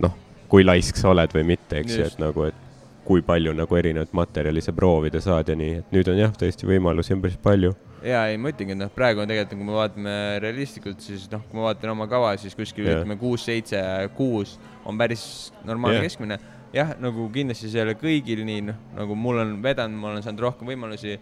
[0.00, 0.14] noh,
[0.48, 2.66] kui laisk sa oled või mitte, eks ju, et nagu, et
[3.04, 6.68] kui palju nagu erinevat materjali sa proovida saad ja nii, et nüüd on jah, tõesti
[6.68, 7.74] võimalusi on päris palju.
[8.04, 11.42] Ja ei, ma ütlengi, et noh, praegu on tegelikult, kui me vaatame realistlikult, siis noh,
[11.48, 13.00] kui ma vaatan oma kava, siis kuskil Jah.
[13.00, 13.80] ütleme kuus, seitse,
[14.16, 14.56] kuus
[14.88, 15.24] on päris
[15.68, 16.08] normaalne Jah.
[16.08, 16.40] keskmine.
[16.74, 20.22] jah, nagu kindlasti see ei ole kõigil nii, noh, nagu mul on vedanud, ma olen
[20.22, 21.16] saanud rohkem võimalusi,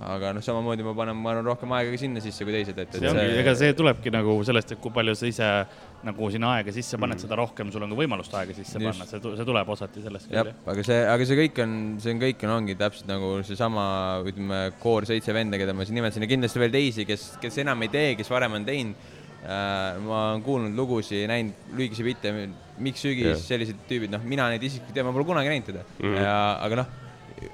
[0.00, 2.92] aga noh, samamoodi ma panen, ma arvan, rohkem aega ka sinna sisse kui teised, et,
[2.94, 5.48] et see ongi, ega see tulebki nagu sellest, et kui palju sa ise
[6.06, 8.86] nagu sinna aega sisse paned mm., seda rohkem sul on ka võimalust aega sisse Just.
[8.86, 12.22] panna, see, see tuleb osati sellest küll, aga see, aga see kõik on, see on
[12.22, 13.84] kõik on, ongi täpselt nagu seesama,
[14.28, 17.84] ütleme, koor seitse venda, keda ma siin nimetasin ja kindlasti veel teisi, kes, kes enam
[17.86, 19.10] ei tee, kes varem on teinud
[19.44, 20.00] äh,.
[20.06, 22.34] ma olen kuulnud lugusid, näinud lühikesi bitte,
[22.80, 25.70] miks sügis yeah., sellised tüübid, noh, mina neid isiklikult ei tea, ma pole kunagi näinud
[25.72, 26.02] teda mm.
[26.06, 26.18] -hmm.
[26.24, 26.98] ja, aga noh,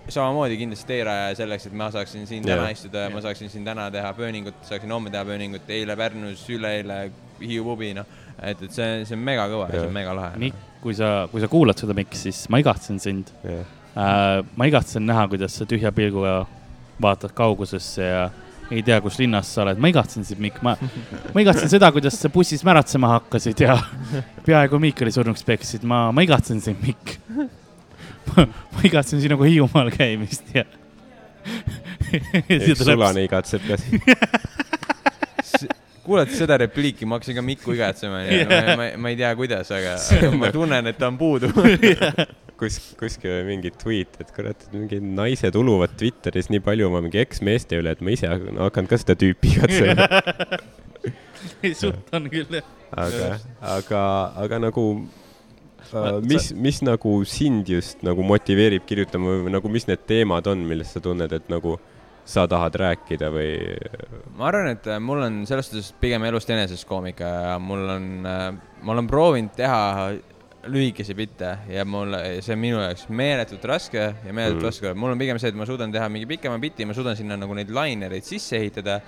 [0.09, 2.75] samamoodi kindlasti teerajaja selleks, et ma saaksin siin täna Jah.
[2.75, 7.11] istuda ja ma saaksin siin täna teha pööningut, saaksin homme teha pööningut, eile Pärnus, üleeile
[7.37, 8.07] Hiiu pubi, noh.
[8.43, 10.41] et, et see, see on mega kõva ja see on mega lahe.
[10.41, 13.63] Mikk, kui sa, kui sa kuulad seda, Mikk, siis ma igatsen sind jah,
[13.97, 14.41] äh,.
[14.57, 16.43] ma igatsen näha, kuidas sa tühja pilguga
[17.03, 18.27] vaatad kaugusesse ja
[18.71, 20.75] ei tea, kus linnas sa oled, ma igatsen sind, Mikk, ma,
[21.35, 23.77] ma igatsen seda, kuidas sa bussis märatsema hakkasid ja
[24.47, 27.17] peaaegu Miikali surnuks peksid, ma, ma igatsen sind, Mikk.
[28.37, 30.67] ma igatsen sinuga Hiiumaal käimist ja.
[32.51, 34.03] üks sulane igatseb ka siin.
[36.07, 38.49] kuulates seda repliiki, ma hakkasin ka Mikku igatsema Jah.
[38.51, 39.97] ma, ma, ma ei tea, kuidas, aga
[40.41, 41.51] ma tunnen, et ta on puudu.
[42.61, 47.03] kus, kuskil oli mingi tweet, et kurat, et mingid naised uluvad Twitteris nii palju oma
[47.05, 50.09] mingi eksmeeste üle, et ma ise hakkan- ka seda tüüpi igatsema.
[51.77, 52.67] suht on küll jah.
[52.97, 53.29] aga,
[53.77, 54.03] aga,
[54.45, 54.85] aga nagu
[55.93, 60.65] äh, mis, mis nagu sind just nagu motiveerib kirjutama või nagu, mis need teemad on,
[60.69, 61.77] millest sa tunned, et nagu
[62.27, 63.51] sa tahad rääkida või?
[64.37, 68.09] ma arvan, et äh, mul on selles suhtes pigem elust enesest koomika ja mul on,
[68.27, 69.83] ma olen proovinud teha
[70.67, 74.67] lühikesi bitte ja mul, see on minu jaoks meeletult raske ja meeletult Mm.
[74.67, 74.95] raske.
[74.95, 77.55] mul on pigem see, et ma suudan teha mingi pikema biti, ma suudan sinna nagu
[77.55, 79.01] neid lainereid sisse ehitada,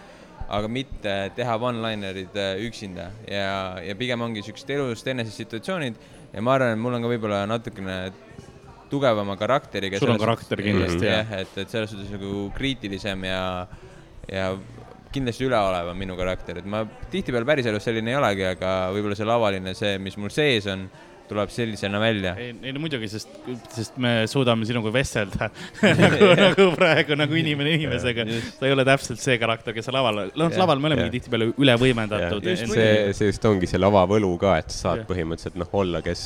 [0.48, 5.98] aga mitte teha one-linerid äh, üksinda ja, ja pigem ongi siuksed elust enesest situatsioonid
[6.32, 7.98] ja ma arvan, et mul on ka võib-olla natukene
[8.90, 10.00] tugevama karakteriga.
[10.00, 11.22] sul on karakter kindlasti jah.
[11.22, 13.42] jah, et, et selles suhtes nagu kriitilisem ja,
[14.30, 14.50] ja
[15.12, 19.28] kindlasti üleolev on minu karakter, et ma tihtipeale päriselus selline ei olegi, aga võib-olla see
[19.28, 20.88] lavaline, see, mis mul sees on,
[21.28, 22.34] tuleb sellisena välja.
[22.38, 23.34] ei, ei no muidugi, sest,
[23.74, 25.50] sest me suudame sinuga vestelda
[26.02, 28.26] nagu, nagu praegu nagu inimene inimesega.
[28.58, 31.76] Sa ei ole täpselt see karakter, kes sa laval, noh laval me olemegi tihtipeale üle
[31.80, 32.46] võimendatud.
[32.62, 35.08] see, see just ongi see lavavõlu ka, et sa saad Jah.
[35.10, 36.24] põhimõtteliselt noh, olla, kes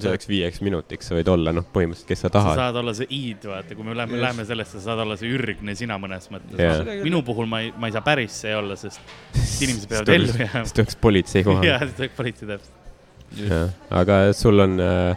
[0.00, 2.56] selleks viieks minutiks sa võid olla noh, põhimõtteliselt, kes sa sa tahad.
[2.56, 5.74] saad olla see id, vaata, kui me läheme, läheme sellesse, sa saad olla see ürgne
[5.78, 9.00] sina mõnes mõttes minu puhul ma ei, ma ei saa päris see olla, sest
[9.64, 10.64] inimesed peavad ellu jääma.
[10.64, 11.72] siis tuleks politsei kohale.
[11.72, 12.76] jah, siis tuleb politsei täpselt.
[13.90, 15.16] Aga sul on äh,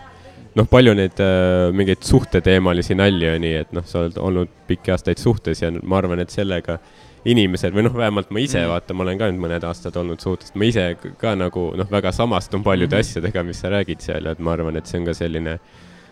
[0.56, 5.22] noh, palju neid äh, mingeid suhteteemalisi nalju nii, et noh, sa oled olnud pikki aastaid
[5.22, 6.78] suhtes ja ma arvan, et sellega
[7.26, 8.70] inimesed või noh, vähemalt ma ise Mm.
[8.70, 12.12] vaata, ma olen ka nüüd mõned aastad olnud suhtes, ma ise ka nagu noh, väga
[12.12, 13.00] samastun paljude Mhm.
[13.00, 15.60] asjadega, mis sa räägid seal et ma arvan, et see on ka selline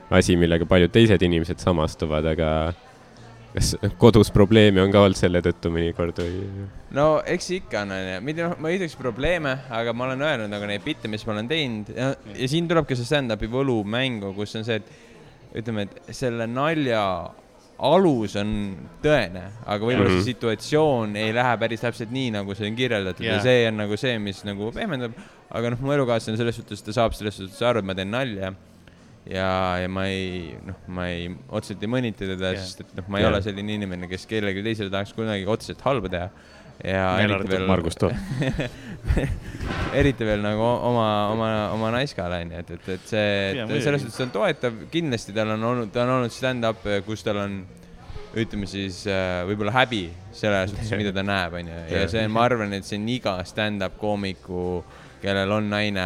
[0.10, 2.74] asi, millega paljud teised inimesed samastuvad, aga
[3.54, 6.68] kas kodus probleeme on ka olnud selle tõttu mõnikord või?
[6.98, 10.54] no eks ikka on, onju, mitte noh, ma ei ütleks probleeme, aga ma olen öelnud
[10.54, 14.34] nagu neid bitte, mis ma olen teinud ja, ja siin tulebki see stand-up'i võlu mängu,
[14.38, 17.04] kus on see, et ütleme, et selle nalja
[17.82, 18.50] alus on
[19.02, 20.18] tõene, aga võib-olla mm Mhm.
[20.20, 20.26] -hmm.
[20.26, 23.38] see situatsioon ei lähe päris täpselt nii, nagu see on kirjeldatud yeah.
[23.40, 25.16] Ja see on nagu see, mis nagu pehmendab.
[25.50, 28.54] aga noh, mu elukaaslane selles suhtes, ta saab selles suhtes aru, et ma teen nalja
[29.26, 33.08] ja, ja ma ei, noh, ma ei, otseselt ei mõnita teda yeah., sest et noh,
[33.12, 33.34] ma ei Jah.
[33.34, 36.30] ole selline inimene, kes kellelegi teisele tahaks kunagi otseselt halba teha.
[36.82, 38.16] ja Välja eriti veel, Margus Toot.
[40.02, 43.84] eriti veel nagu oma, oma, oma naiskale onju, et, et, et see, et muidugi.
[43.86, 47.62] selles suhtes on toetav, kindlasti tal on olnud, ta on olnud stand-up, kus tal on
[48.32, 52.74] ütleme siis äh, võib-olla häbi selle suhtes, mida ta näeb, onju, ja see, ma arvan,
[52.78, 54.80] et see on iga stand-up koomiku
[55.22, 56.06] kellel on naine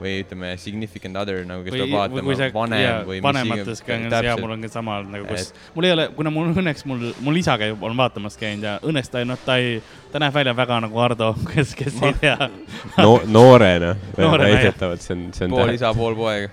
[0.00, 4.28] või ütleme, significant other nagu, kes peab, vaatama vanem ja, või vanemates ka on see
[4.28, 7.40] ja mul on ka sama nagu, kus mul ei ole, kuna mul õnneks mul, mul
[7.40, 9.78] isa käib, on vaatamas käinud ja õnneks ta ei, noh, ta ei,
[10.12, 12.36] ta näeb välja väga nagu Ardo, kes, kes ei tea.
[13.00, 16.50] no noorena, väidetavalt see on, see on pool isa, pool poeg.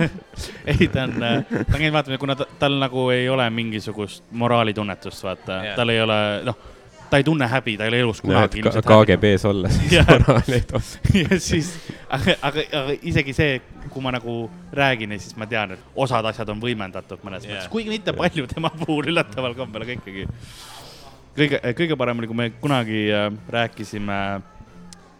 [0.70, 1.32] ei, ta on, ta
[1.66, 5.64] on käinud vaatamas, kuna ta, tal nagu ei ole mingisugust moraalitunnetust, vaata Jaa.
[5.72, 6.69] yeah., tal ei ole, noh,
[7.10, 9.78] ta ei tunne häbi, ta ei ole elus kunagi häbi KGB-s olles
[10.70, 11.22] tohi.
[11.30, 11.72] ja siis,
[12.08, 13.58] aga, aga, aga isegi see,
[13.90, 14.36] kui ma nagu
[14.76, 17.58] räägin ja siis ma tean, et osad asjad on võimendatud mõnes yeah.
[17.58, 20.26] Mõttes, kuigi mitte palju tema puhul üllataval kombel, aga ikkagi.
[21.36, 24.20] kõige, kõige parem oli, kui me kunagi äh, rääkisime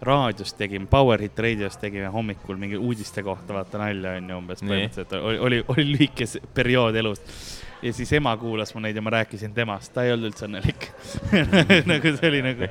[0.00, 4.62] raadios tegime, Power Hit raadios tegime hommikul mingi uudiste kohta, vaata nalja on ju umbes
[4.64, 7.34] põhimõtteliselt oli, oli, oli lühike periood elust.
[7.82, 10.88] Ja siis ema kuulas mu neid ja ma rääkisin temast, ta ei olnud üldse õnnelik.
[11.90, 12.68] nagu see oli nagu,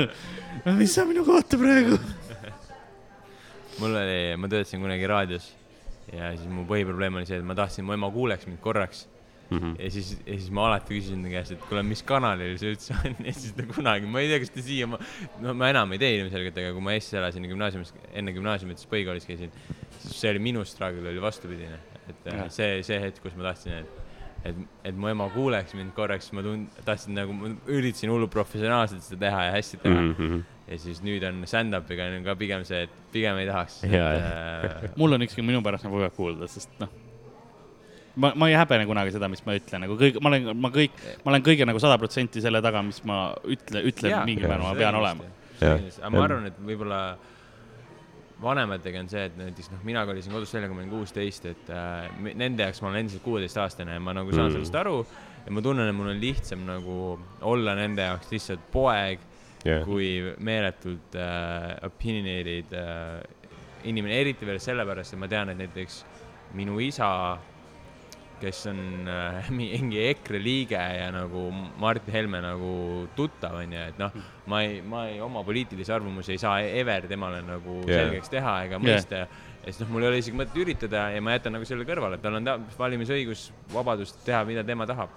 [0.80, 1.98] mis sa minuga oota praegu
[3.80, 5.50] mul oli, ma töötasin kunagi raadios
[6.12, 9.06] ja siis mu põhiprobleem oli see, et ma tahtsin, mu ema kuuleks mind korraks
[9.50, 9.74] Mhm.
[9.78, 12.94] ja siis, ja siis ma alati küsisin ta käest, et kuule, mis kanalil see üldse
[12.96, 16.00] on ja siis ta kunagi, ma ei tea, kas ta siia, no ma enam ei
[16.00, 19.52] tee ilmselgelt, aga kui ma Eestis elasin ja gümnaasiumis, enne gümnaasiumit, siis põhikoolis käisin,
[20.00, 21.76] siis see oli minu struggle oli vastupidine,
[22.08, 22.48] et äh, Jah.
[22.56, 24.03] see, see hetk, kus ma tahtsin, et
[24.44, 29.04] et, et mu ema kuuleks mind korraks, ma tund-, tahtsin nagu, ma üritasin hullu professionaalselt
[29.06, 30.10] seda teha ja hästi teha mm.
[30.14, 30.42] Mhm.
[30.70, 33.80] ja siis nüüd on stand-up'iga on ka pigem see, et pigem ei tahaks.
[33.88, 36.92] Äh, mul on ükskõik minu pärast nagu võivad kuulda, sest noh,
[38.16, 40.98] ma, ma ei häbene kunagi seda, mis ma ütlen, nagu kõik, ma olen, ma kõik,
[41.24, 44.74] ma olen kõige nagu sada protsenti selle taga, mis ma ütle, ütlen mingil määral, ma
[44.78, 45.30] pean olema.
[45.64, 47.00] Aga ma arvan, et võib-olla
[48.42, 51.70] vanematega on see, et näiteks noh, mina kolisin kodust välja, kui ma olin kuusteist, et
[51.70, 54.56] äh, nende jaoks ma olen endiselt kuueteistaastane ja ma nagu saan Mm.
[54.58, 54.96] sellest aru
[55.46, 56.96] ja ma tunnen, et mul on lihtsam nagu
[57.42, 59.20] olla nende jaoks lihtsalt poeg
[59.64, 63.22] jah, kui meeletult äh, opinionated äh,
[63.84, 66.04] inimene, eriti veel sellepärast, et ma tean, et näiteks
[66.56, 67.38] minu isa,
[68.44, 68.80] kes on
[69.10, 71.46] äh, mingi EKRE liige ja nagu
[71.80, 72.72] Martin Helme nagu
[73.16, 74.14] tuttav onju, et noh,
[74.50, 78.04] ma ei, ma ei, oma poliitilisi arvamusi ei saa ever temale nagu yeah.
[78.04, 79.38] selgeks teha ega mõista yeah.
[79.62, 82.20] ja siis noh, mul ei ole isegi mõtet üritada ja ma jätan nagu selle kõrvale,
[82.22, 85.14] tal on ta- valimisõigus, vabadus teha, mida tema tahab.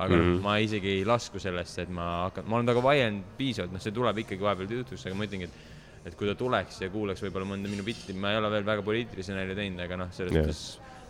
[0.00, 0.20] aga mm.
[0.22, 0.40] -hmm.
[0.40, 3.92] ma isegi ei lasku sellesse, et ma hakkan, ma olen temaga vaielnud piisavalt, noh, see
[3.92, 7.44] tuleb ikkagi vahepeal jutuks, aga ma ütlengi, et et kui ta tuleks ja kuulaks võib-olla
[7.50, 10.62] mõnda minu bitti, ma ei ole veel väga poliitilisi nalju teinud, aga noh, selles mõttes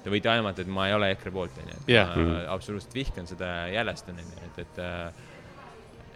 [0.04, 1.80] te võite aimata, et ma ei ole EKRE poolt, onju.
[1.80, 2.14] et Jah.
[2.16, 2.46] ma Mhm.
[2.54, 5.12] absoluutselt vihkan seda ja jälestan, onju, et, et äh,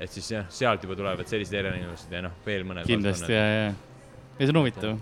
[0.00, 3.66] et siis jah, sealt juba tulevad sellised erinevused ja noh, veel mõned kindlasti ja, ja,
[4.38, 4.96] ja see on huvitav.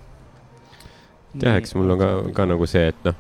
[1.41, 3.17] jah, eks mul on ka, ka nagu see, et noh,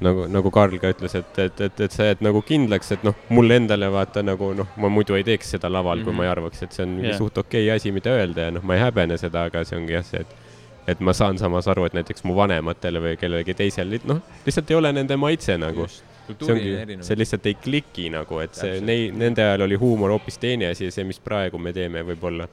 [0.00, 3.16] nagu, nagu Karl ka ütles, et, et, et, et sa jääd nagu kindlaks, et noh,
[3.36, 6.08] mulle endale vaata nagu noh, ma muidu ei teeks seda laval mm, -hmm.
[6.08, 7.18] kui ma ei arvaks, et see on yeah.
[7.18, 9.98] suht okei okay asi, mida öelda ja noh, ma ei häbene seda, aga see ongi
[9.98, 10.49] jah see, et
[10.90, 14.78] et ma saan samas aru, et näiteks mu vanematele või kellelegi teisele, noh, lihtsalt ei
[14.78, 15.86] ole nende maitse nagu.
[16.30, 17.18] see ongi, see.
[17.18, 18.86] lihtsalt ei kliki nagu, et see, Täpselt.
[18.86, 22.46] nei-, nende ajal oli huumor hoopis teine asi ja see, mis praegu me teeme, võib-olla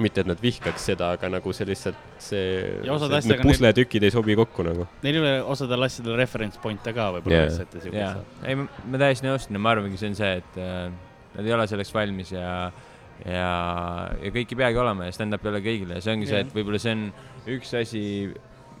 [0.00, 2.44] mitte, et nad vihkaks seda, aga nagu see lihtsalt see,
[3.26, 4.86] see pusletükid ei sobi kokku nagu.
[5.04, 7.50] Neil ei ole osadel asjadel reference point'e ka võib-olla Jaa.
[7.50, 10.86] lihtsalt ja siukest., ei, ma täiesti nõustun ja ma arvangi, see on see, et äh,
[11.36, 12.54] nad ei ole selleks valmis ja,
[13.26, 13.50] ja,
[14.22, 15.98] ja kõik ei peagi olema ja stand-up ei ole kõigile.
[15.98, 17.04] Ja see ongi see, et võib-olla see on
[17.52, 18.02] üks asi,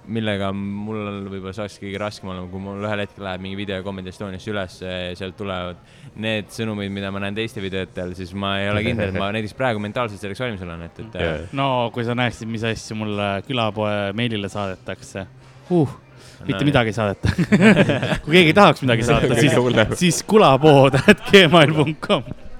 [0.02, 4.10] millega mul võib-olla saaks kõige raskem olema, kui mul ühel hetkel läheb mingi video Comedy
[4.10, 5.82] Estoniasse üles ja sealt tulevad
[6.22, 9.54] need sõnumid, mida ma näen teiste videotel, siis ma ei ole kindel, et ma näiteks
[9.58, 13.34] praegu mentaalselt selleks valmis olen, et, et äh, no kui sa näeksid, mis asju mulle
[13.46, 15.28] külapoe meilile saadetakse.
[15.70, 15.98] Uh,.
[16.42, 17.30] mitte No, midagi ei saadeta.
[18.24, 19.54] Kui keegi tahaks midagi saata, siis
[20.00, 22.50] siis kulapood, et gmail.com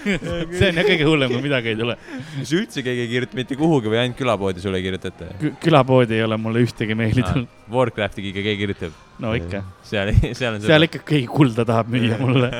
[0.58, 1.96] see on jah kõige hullem, kui midagi ei tule.
[2.38, 5.30] kas üldse keegi ei kirjuta mitte kuhugi või ainult külapoodi sulle kirjutate?
[5.62, 7.58] külapoodi ei ole mulle ühtegi meili tulnud.
[7.70, 12.18] Warcraftiga ikka keegi kirjutab, no ikka, seal, seal on seal ikka keegi kulda tahab müüa
[12.20, 12.50] mulle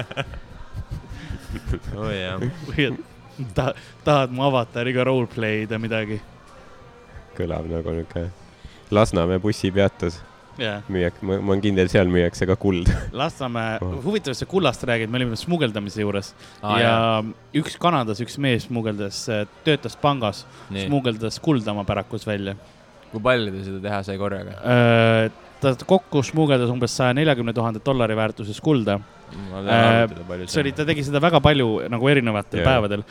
[1.96, 2.42] oh, jah.
[2.68, 3.06] või et
[3.54, 3.72] ta,
[4.04, 6.20] tahad mu avatariga roleplay'da midagi.
[7.38, 8.28] kõlab nagu niuke
[8.90, 10.16] Lasnamäe bussipeatus,
[10.60, 12.96] jah, müüak-, ma, ma olen kindel, seal müüakse ka kulda.
[13.20, 16.94] Lasnamäe Oh., huvitav, sa kullast räägid, me olime smugeldamise juures Aa, ja
[17.56, 19.22] üks Kanadas üks mees smugeldas,
[19.66, 22.56] töötas pangas, smugeldas kulda oma pärakus välja.
[23.10, 24.58] kui palju ta seda teha sai korraga?
[25.60, 28.98] ta kokku smugeldas umbes saja neljakümne tuhande dollari väärtuses kulda.
[29.30, 30.10] Äh,
[30.46, 32.66] see oli, ta tegi seda väga palju nagu erinevatel yeah.
[32.66, 33.04] päevadel,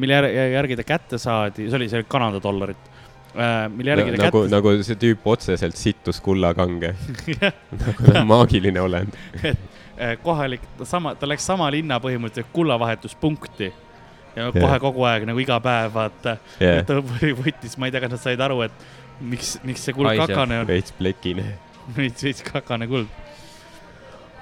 [0.00, 2.92] mille jär- järgi ta kätte saadi, see oli, see oli Kanada dollarit.
[3.72, 6.94] Mille järgi ta nagu, kätte nagu see tüüp otseselt sittus kullakange.
[7.84, 9.16] nagu ta on maagiline olend.
[9.44, 13.72] eh, kohalik, sama, ta läks sama linna põhimõtteliselt kullavahetuspunkti
[14.36, 14.56] ja Jah.
[14.60, 18.22] kohe kogu aeg nagu iga päev vaata jah, ta võttis, ma ei tea, kas nad
[18.22, 18.88] said aru, et
[19.20, 20.32] miks, miks see kuld Haiseb.
[20.32, 21.46] kakane on, veits plekine.
[21.96, 23.08] veits, veits kakane kuld.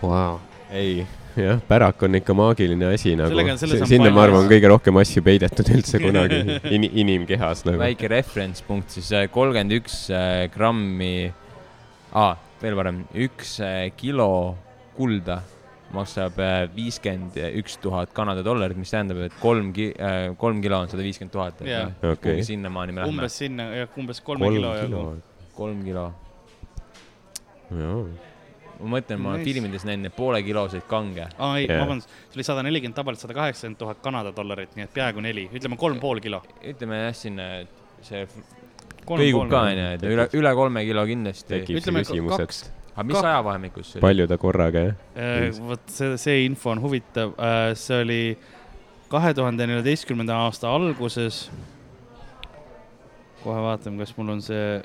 [0.02, 0.40] Vau,
[0.74, 1.04] ei,
[1.38, 4.51] jah, pärak on ikka maagiline asi nagu on sinna ma arvan, asju.
[4.53, 7.81] kõige rohkem asju peidetud üldse kunagi in, inimkehas nagu.
[7.83, 11.33] väike reference punkt siis kolmkümmend üks äh, grammi
[12.14, 14.29] ah,, veel parem, üks äh, kilo
[14.99, 15.40] kulda
[15.94, 19.92] maksab äh, viiskümmend üks tuhat Kanada dollarit, mis tähendab, et kolm ki-,
[20.40, 21.62] kolm kilo on sada viiskümmend tuhat.
[21.66, 21.87] Jaa.
[22.14, 22.42] Okei.
[22.47, 23.14] sinnamaani me lähme.
[23.14, 24.90] umbes sinna, jah, umbes kolme kolm kilo jagu.
[24.90, 25.51] kilo.
[25.59, 26.07] kolm kilo.
[27.70, 27.99] jaa,
[28.80, 29.52] ma mõtlen, ma olen Nice.
[29.52, 31.26] filmides näinud neid poolekiloseid kange.
[31.38, 34.84] aa ei yeah., vabandust, see oli sada nelikümmend tabalt sada kaheksakümmend tuhat Kanada dollarit, nii
[34.88, 36.42] et peaaegu neli, ütleme kolm pool kilo.
[36.62, 37.48] ütleme jah, sinna
[38.04, 38.24] see
[39.04, 41.60] kõigub ka onju, et üle, üle kolme kilo kindlasti.
[41.76, 44.06] Ütleme, küsimus, kaks- aga mis ajavahemikus see oli?
[44.06, 44.96] palju ta korraga, jah?
[45.16, 47.34] Eh, vot see, see info on huvitav,
[47.78, 48.20] see oli
[49.12, 51.50] kahe tuhande neljateistkümnenda aasta alguses.
[53.44, 54.82] kohe vaatame, kas mul on see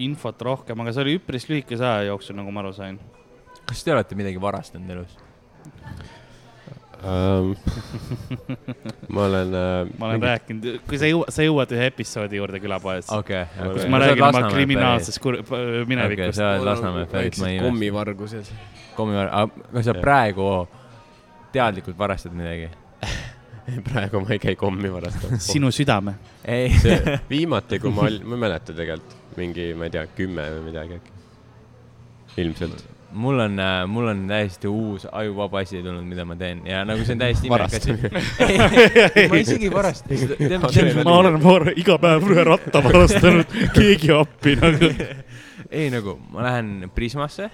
[0.00, 2.96] infot rohkem, aga see oli üpris lühikese aja jooksul, nagu ma aru sain.
[3.70, 5.18] Kas te olete midagi varastanud elus?
[7.00, 7.54] Um,
[9.14, 9.92] ma olen uh,.
[9.96, 13.86] ma olen rääkinud, kui sa jõuad, sa jõuad ühe episoodi juurde külapoes okay,, okei, kus
[13.88, 17.70] ma räägin oma kriminaalsest kur- okei, minevikust sa oled Lasnamäe pärit, ma ei imesta.
[17.70, 18.52] kommivargused.
[18.98, 20.50] kommivar-, aga kas sa praegu
[21.56, 22.68] teadlikult varastad midagi?
[23.88, 25.48] praegu ma ei käi kommi varastamas.
[25.54, 26.18] sinu südame.
[26.44, 26.68] ei,
[27.30, 31.00] viimati, kui ma olin, ma ei mäleta tegelikult, mingi, ma ei tea, kümme või midagi
[31.00, 31.18] äkki.
[32.44, 32.84] ilmselt.
[33.12, 33.56] Mul on,
[33.90, 37.46] mul on täiesti uus ajuvaba asi tulnud, mida ma teen ja nagu see on täiesti
[37.50, 37.96] imelik asi.
[39.32, 40.20] ma isegi ei varasta.
[41.04, 44.92] ma olen var- iga päev ühe ratta varastanud, keegi appi nagu.
[45.80, 47.50] ei nagu, ma lähen Prismasse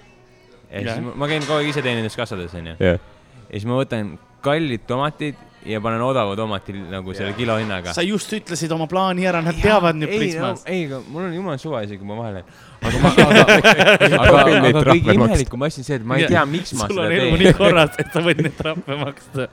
[0.71, 0.93] ja Jah.
[0.93, 2.77] siis ma, ma käin kogu aeg ise teeninduskassades onju.
[2.79, 4.15] jah, ja siis ma võtan
[4.45, 7.93] kallid tomatid ja panen odava tomati nagu selle kilohinnaga.
[7.95, 10.63] sa just ütlesid oma plaani ära, nad teavad nüüd Prismas.
[10.69, 12.53] ei, aga mul on jumala suva isegi, kui ma vahele lähen.
[12.81, 13.43] Aga ma, aga,
[14.21, 17.05] aga, aga kõige imelikum asi on see, et ma ei tea, miks ma sul seda
[17.05, 17.53] on elu teen nii.
[17.57, 19.47] korras, et sa võid neid trahve maksta.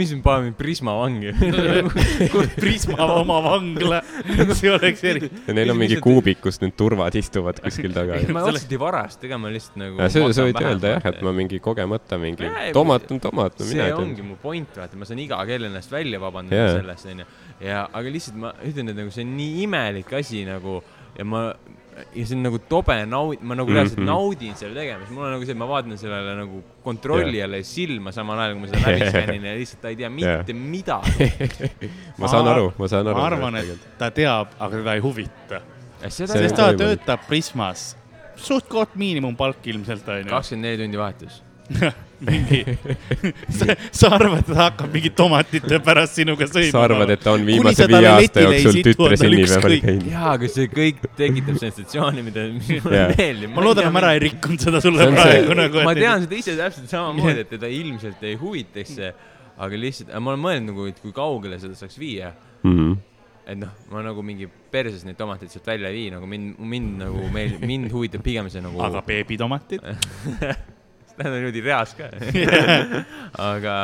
[0.00, 1.32] mis nüüd paneb mind Prisma vangi?
[2.62, 4.00] Prisma oma vangla,
[4.58, 5.42] see oleks eriti.
[5.46, 8.20] ja neil on mingi kuubik, kus need turvad istuvad kuskil taga.
[8.32, 10.00] ma otseselt ei varasta, ega ma lihtsalt nagu.
[10.08, 13.76] see, sa võid öelda jah, et ma mingi kogemata mingi tomat on tomat, no see
[13.76, 14.30] mina ei ongi tea.
[14.30, 17.28] mu point, vaata, ma saan iga kell ennast välja vabandada sellest, onju.
[17.64, 20.80] ja, aga lihtsalt ma ütlen, et nagu see on nii imelik asi nagu
[21.16, 21.50] ja ma,
[22.14, 24.04] ja see on nagu tobe naud-, ma nagu reaalselt mm.
[24.04, 24.10] -hmm.
[24.10, 27.68] naudin selle tegemist, mul on nagu see, et ma vaatan sellele nagu kontrollijale yeah.
[27.68, 30.64] silma samal ajal, kui ma seda läbi skännin ja lihtsalt ta ei tea mitte yeah.
[30.74, 31.30] midagi.
[32.20, 33.18] ma saan aru, ma saan aru.
[33.18, 35.62] ma arvan, et ta teab, aga teda ei huvita.
[36.08, 36.82] sest ta võimalik.
[36.84, 37.90] töötab Prismas.
[38.40, 40.30] suht-koht miinimumpalk ilmselt onju.
[40.30, 41.42] kakskümmend neli tundi vahetus.
[42.20, 42.64] mingi,
[43.48, 46.72] sa, sa arvad, et ta hakkab mingi tomatite pärast sinuga sõima?
[46.74, 50.08] sa arvad, et ta on viimase viie aasta jooksul tütre sünnipäeval käinud?
[50.10, 53.52] jaa, aga see kõik tekitab sensatsiooni, mida mulle meeldib.
[53.54, 55.84] ma loodan, et ma ära ei rikkunud seda sulle praegu nagu.
[55.86, 59.12] ma tean seda ise täpselt samamoodi, et teda ilmselt ei huvitaks see,
[59.60, 62.34] aga lihtsalt, ma olen mõelnud nagu, et kui kaugele seda saaks viia.
[62.66, 62.98] Mhm.
[63.50, 67.00] et noh, ma nagu mingi perses neid tomateid sealt välja ei vii, nagu mind, mind
[67.00, 68.82] nagu meil, mind huvitab pigem see nagu.
[68.84, 69.80] aga beebitomatid?
[71.24, 72.06] Need on niimoodi reas ka.
[73.50, 73.74] aga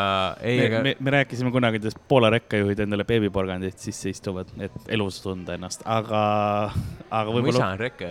[0.41, 4.93] ei, me, aga me, me rääkisime kunagi, kuidas Poola rekkajuhid endale beebiporgandit sisse istuvad, et
[4.97, 6.23] elus tunda ennast, aga,
[7.11, 8.07] aga mu isa võib-olla on rekk.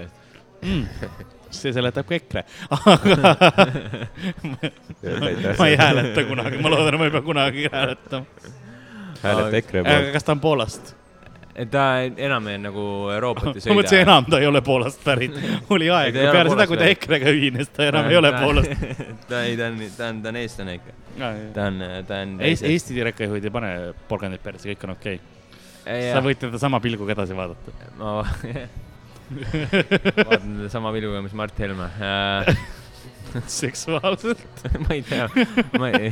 [1.56, 2.44] see seletab ka EKRE.
[2.76, 3.16] aga
[5.58, 8.54] ma ei hääleta kunagi, ma loodan, et ma ei pea kunagi hääletama.
[9.24, 10.14] hääleta EKRE aga poolt.
[10.18, 10.94] kas ta on Poolast?
[11.56, 13.76] Et ta enam ei, nagu Euroopat ei ma sõida.
[13.80, 15.38] mõtlesin, enam ta ei ole Poolast pärit.
[15.76, 16.90] oli aeg, ta peale seda, kui ta.
[16.92, 18.88] EKRE-ga ühines, ta enam ei ole Poolast.
[19.30, 20.98] ta ei, ta on, ta on, ta on eestlane ikka.
[21.56, 22.36] ta on, ta on.
[22.50, 23.72] Eesti, Eesti rekkajuhid ei pane
[24.10, 26.10] porgandit perse, kõik on okei okay..
[26.12, 27.76] sa võid teda sama pilguga edasi vaadata.
[28.02, 28.18] ma
[30.28, 32.58] vaatan teda sama pilguga, mis Mart Helme äh,.
[33.48, 34.44] seksuaalselt.
[34.84, 35.30] ma ei tea,
[35.80, 36.12] ma ei,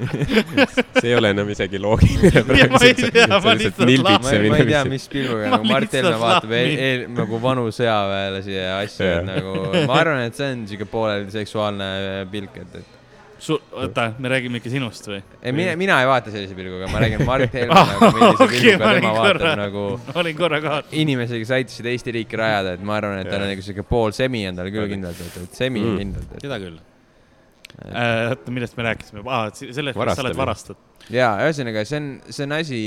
[0.00, 2.44] see ei ole enam isegi loogiline.
[2.90, 6.14] Ei tea, ma lihtsalt ma ei, nilbitsemine ma ei tea, mis pilguga nagu Mart Helme
[6.20, 6.86] vaatab e lahmin.
[6.86, 9.54] e nagu vanu sõjaväelasi ja asju, et nagu
[9.90, 11.90] ma arvan, et see on siuke pooleldi seksuaalne
[12.32, 12.96] pilk, et, et
[13.40, 15.20] sul, oota, me räägime ikka sinust või?
[15.40, 18.84] ei, mina, mina ei vaata sellise pilguga, ma räägin Mart Helme nagu millise okei, pilguga
[18.84, 19.84] ma olin tema korra- vaatab nagu
[20.22, 20.76] olin korra ka.
[21.04, 24.12] inimesi, kes aitasid Eesti riiki rajada, et ma arvan, et tal on nagu siuke pool
[24.16, 25.98] semi on tal küll kindlalt, et, et semi Mm.
[26.04, 26.78] kindlalt, seda küll.
[27.78, 29.24] oota, millest me rääkisime?
[29.26, 31.10] aa, sellest, et sa oled varastatud.
[31.12, 32.80] ja ühesõnaga, see on, see on asi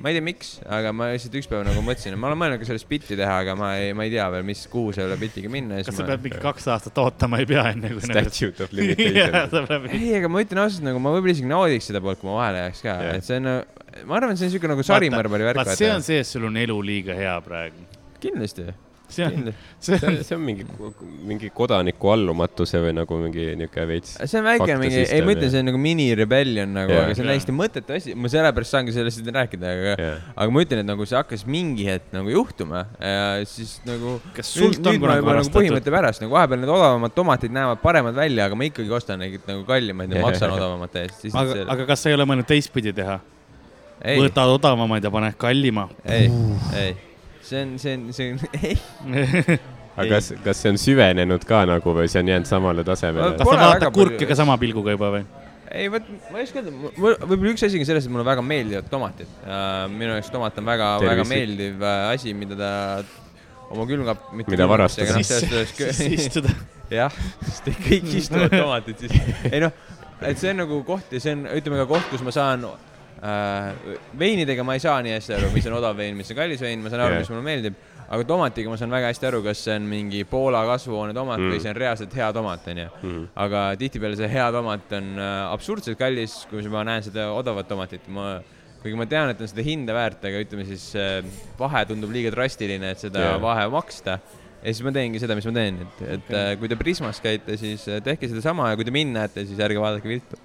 [0.00, 2.60] ma ei tea, miks, aga ma lihtsalt üks päev nagu mõtlesin, et ma olen mõelnud
[2.62, 5.50] ka sellest bitti teha, aga ma ei, ma ei tea veel, mis, kuhu selle bitiga
[5.52, 5.80] minna.
[5.86, 9.70] kas sa pead mingi kaks aastat ootama ei pea enne kui nagu- Statute of limitation.
[9.94, 12.64] ei, aga ma ütlen ausalt nagu ma võib-olla isegi naudiks seda poolt, kui ma vahele
[12.66, 13.50] jääks ka yeah., et see on,
[14.10, 15.74] ma arvan, see on siuke nagu sarimõrvari värk.
[15.78, 17.86] see on see, et sul on elu liiga hea praegu.
[18.24, 18.66] kindlasti,
[19.14, 20.66] see on, see on on, see on mingi,
[21.28, 24.14] mingi kodaniku allumatuse või nagu mingi niuke veits.
[24.20, 27.24] see on väike mingi, ei ma ütlen, see on nagu mini-rebellion nagu yeah., aga see
[27.24, 27.38] on Jah.
[27.40, 31.08] hästi mõttetu asi, ma sellepärast saangi sellest rääkida, aga jah, aga ma ütlen, et nagu
[31.08, 35.22] see hakkas mingi hetk nagu juhtuma ja siis nagu kas sult on nüüd ma kunagi
[35.22, 35.60] nagu varastatud?
[35.60, 39.40] põhimõtte pärast nagu vahepeal need odavamad tomatid näevad paremad välja, aga ma ikkagi ostan neid
[39.48, 41.30] nagu kallimaid ja maksan odavamate eest.
[41.32, 43.20] aga, aga kas sa ei ole mõelnud teistpidi teha?
[44.04, 45.88] ei, võtad odavamaid ja paned kallima.
[46.04, 46.30] ei,
[46.76, 46.94] ei,
[47.44, 48.76] see on, see on, see on, ei,
[49.94, 53.46] aga kas, kas see on süvenenud ka nagu või see on jäänud samale tasemele kas?
[53.46, 55.24] Sa vaatad kurke ka sama pilguga juba või?
[55.74, 58.86] ei vot, ma ei oska öelda, võib-olla üks asi on selles, et mulle väga meeldivad
[58.90, 59.30] tomatid.
[59.94, 62.70] minu jaoks tomat on väga, väga meeldiv äh, asi, mida ta
[63.74, 64.30] oma külmkap.
[64.38, 65.18] Mida varastada.
[65.18, 66.52] sisse istuda.
[67.00, 69.14] jah, sest kõik istuvad tomatid siis.
[69.52, 69.74] ei noh,
[70.22, 72.68] et see on nagu koht ja see on, ütleme ka koht, kus ma saan
[74.18, 76.82] veinidega ma ei saa nii hästi aru, mis on odav vein, mis on kallis vein,
[76.82, 77.78] ma saan aru yeah., mis mulle meeldib.
[78.04, 81.54] aga tomatiga ma saan väga hästi aru, kas see on mingi Poola kasvuhoone tomat mm.
[81.54, 82.90] Või see on reaalselt hea tomat, onju.
[83.02, 83.22] Mm.
[83.46, 88.10] aga tihtipeale see hea tomat on äh, absurdselt kallis, kui ma näen seda odavat tomatit,
[88.12, 88.36] ma
[88.84, 91.20] kuigi ma tean, et on seda hinda väärt, aga ütleme siis äh,
[91.56, 93.38] vahe tundub liiga drastiline, et seda yeah.
[93.40, 94.18] vahe maksta.
[94.60, 96.58] ja siis ma teengi seda, mis ma teen, et, et okay.
[96.60, 99.80] kui te Prismas käite, siis äh, tehke sedasama ja kui te mind näete, siis ärge
[99.80, 100.40] vaadake viltu.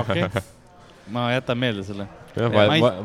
[0.00, 0.24] okei,
[1.10, 2.06] ma jätan meelde selle.
[2.36, 2.54] jah,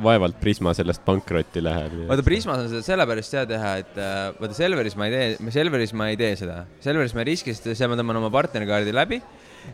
[0.03, 1.97] vaevalt Prisma sellest pankrotti läheb.
[2.09, 5.93] vaata, Prismas on seda sellepärast hea teha, et äh, vaata Selveris ma ei tee, Selveris
[5.97, 6.61] ma ei tee seda.
[6.83, 9.21] Selveris ma ei riski, sest seal ma tõmban oma partnerkaardi läbi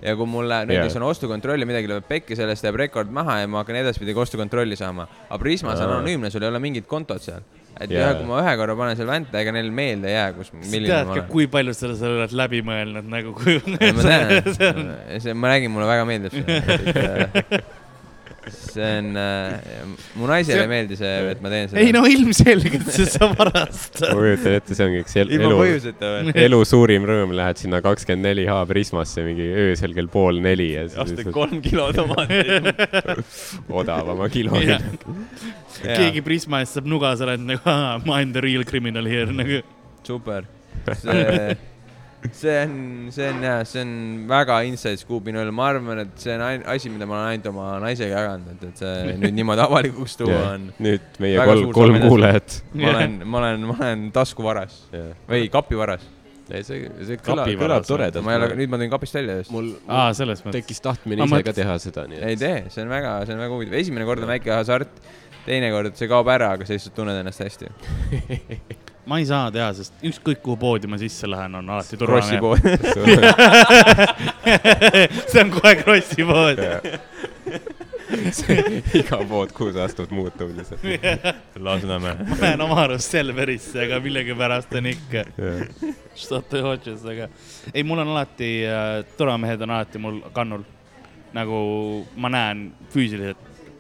[0.02, 3.50] ja kui mulle näiteks on ostukontroll ja midagi lööb pekki, sellest jääb rekord maha ja
[3.52, 5.08] ma hakkan edaspidi ka ostukontrolli saama.
[5.28, 7.46] aga Prismas on anonüümne, sul ei ole mingit kontot seal.
[7.80, 8.16] et yeah.
[8.18, 11.08] kui ma ühe korra panen seal vänta, ega neil meelde ei jää, kus, milline tead
[11.10, 11.30] ma olen.
[11.30, 13.60] kui palju sa selle oled läbi mõelnud nagu, kui.
[13.68, 14.92] ma tean,
[15.24, 17.64] see, ma räägin, mulle väga meeldib see.
[18.52, 19.84] see on äh,,
[20.20, 21.82] mu naisele See- ei meeldi see, et ma teen seda.
[21.84, 24.10] ei no ilmselgelt, sest sa varastad.
[24.12, 26.36] ma kujutan ette, see ongi üks elu, või?
[26.44, 30.86] elu suurim rõõm, lähed sinna kakskümmend neli H Prismasse mingi öösel kell pool neli ja
[30.90, 32.72] ostad siis kolm kilo tomateid.
[33.82, 34.60] odavama kilo
[35.84, 37.78] keegi Prisma eest saab nuga, sa oled nagu,
[38.08, 39.62] ma olen the real criminal here nagu.
[40.04, 40.46] super.
[41.00, 41.56] see,
[42.32, 42.74] see on,
[43.12, 43.92] see on jah, see on
[44.30, 47.34] väga inside scoop minu üle, ma arvan, et see on ain- asi, mida ma olen
[47.34, 50.68] ainult oma naisega jaganud, et, et see nüüd niimoodi avalikuks tuua on.
[50.84, 52.60] nüüd meie kolm, kolm kuulajat.
[52.80, 54.78] ma olen, ma olen, ma olen taskuvaras
[55.30, 56.06] või kapivaras.
[56.54, 58.26] ei, see, see kõlab, kõlab toredalt.
[58.26, 59.54] ma ei ole, nüüd ma tulin kapist välja just.
[59.56, 60.62] mul aa, selles mõttes.
[60.62, 63.44] tekkis tahtmine ise ka teha seda, nii ei et tee, see on väga, see on
[63.46, 65.04] väga huvitav, esimene kord on väike hasart,
[65.48, 67.72] teinekord see kaob ära, aga sa lihtsalt tunned ennast hästi.
[69.06, 72.40] ma ei saa teha, sest ükskõik kuhu poodi ma sisse lähen, on alati turvaline.
[72.40, 72.64] Krossi pood.
[75.32, 76.62] see on kohe Krossi pood.
[79.00, 80.84] Iga pood, kuhu sa astud, muutub lihtsalt.
[81.60, 82.16] Lasnamäe.
[82.30, 85.26] ma lähen oma arust Selverisse, aga millegipärast on ikka.
[86.20, 87.30] Šote Hodges, aga
[87.74, 90.64] ei, mul on alati äh,, turvamehed on alati mul kannul.
[91.34, 91.60] nagu
[92.22, 93.40] ma näen füüsiliselt.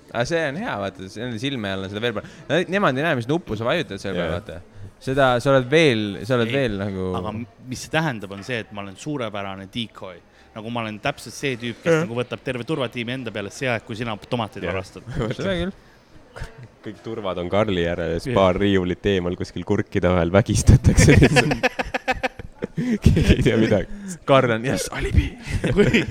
[0.09, 3.05] Aga see on hea, vaata, nende silme all on seda veel palju no,, nemad ei
[3.05, 4.55] näe, mis nuppu sa vajutad seal peal, vaata
[5.03, 7.09] seda, sa oled veel, sa oled Ei, veel nagu.
[7.19, 10.19] aga mis see tähendab, on see, et ma olen suurepärane decoy.
[10.53, 13.85] nagu ma olen täpselt see tüüp, kes nagu võtab terve turvatiimi enda peale see aeg,
[13.87, 15.07] kui sina tomateid varastad.
[15.37, 15.73] seda küll.
[16.83, 21.67] kõik turvad on Karli järel ja siis paar riiulit eemal kuskil kurkide vahel vägistatakse lihtsalt.
[22.73, 24.17] keegi ei tea midagi.
[24.25, 25.27] Karl on, jess, alibi.
[25.75, 26.03] kui,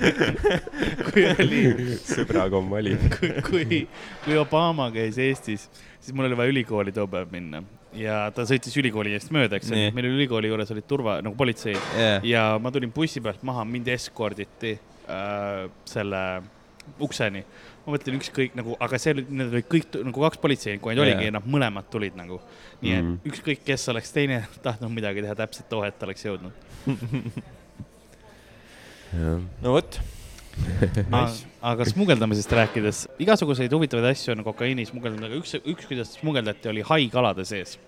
[1.09, 1.61] kui oli,
[2.07, 2.97] sõbrakomm oli.
[3.17, 3.79] kui, kui,
[4.25, 5.67] kui Obama käis Eestis,
[5.99, 7.63] siis mul oli vaja ülikooli too päev minna
[7.95, 11.35] ja ta sõitis ülikooli eest mööda, eks ole, meil oli ülikooli juures olid turva nagu
[11.37, 14.75] politsei jah, ja ma tulin bussi pealt maha, mind eskorditi
[15.09, 16.23] äh, selle
[16.99, 17.43] ukseni.
[17.85, 21.15] ma mõtlen ükskõik nagu, aga see oli, need olid kõik nagu kaks politseinikku ainult Jaa.
[21.17, 22.41] oligi, nad mõlemad tulid nagu.
[22.81, 23.15] nii et Mhm.
[23.31, 26.51] ükskõik, kes oleks teine tahtnud midagi teha, täpselt too hetk oleks jõudnud.
[29.63, 29.99] no vot.
[31.71, 36.85] Aga smugeldamisest rääkides, igasuguseid huvitavaid asju on kokaiini smugeldanud, aga üks, üks, kuidas smugeldati, oli
[36.87, 37.79] haikalade sees.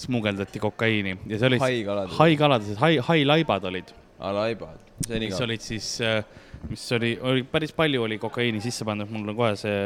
[0.00, 2.12] smugeldati kokaiini ja see oli haikalad.
[2.18, 5.44] haikalade sees, hai, hailaibad olid alaibad, see on mis igav.
[5.48, 5.88] olid siis,
[6.68, 9.82] mis oli, oli päris palju oli kokaiini sisse pandud, mul on kohe see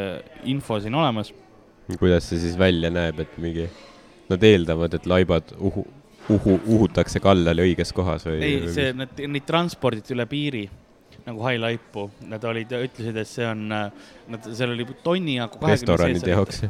[0.53, 1.33] info siin olemas.
[1.99, 3.69] kuidas see siis välja näeb, et mingi,
[4.29, 5.87] nad eeldavad, et laibad uhu,
[6.35, 8.41] uhu, uhutakse kallale õiges kohas või?
[8.43, 10.67] ei, see, need, neid transporditi üle piiri
[11.25, 15.61] nagu hailaipu, nad olid, ütlesid, et see on, nad, seal oli tonni jagu.
[15.65, 16.65] restoranide jaoks.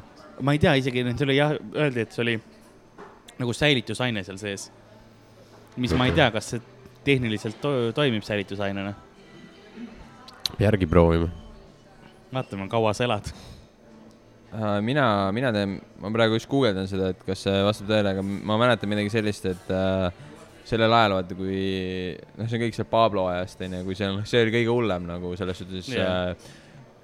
[0.47, 2.37] ma ei tea isegi, see oli jah, öeldi, et see oli
[3.41, 4.69] nagu säilitusaine seal sees.
[5.77, 6.63] mis ma ei tea, kas see
[7.05, 8.95] tehniliselt to toimib säilitusainena.
[10.63, 11.33] järgi proovime.
[12.33, 13.33] vaatame, kaua sa elad.
[14.55, 18.23] Äh, mina, mina teen, ma praegu just guugeldan seda, et kas see vastab tõele, aga
[18.23, 20.13] ma mäletan midagi sellist, et äh,
[20.65, 21.57] sellel ajal vaata, kui
[22.39, 25.09] noh, see on kõik see Pablo ajast onju, kui see on, see oli kõige hullem
[25.09, 26.35] nagu selles suhtes yeah.,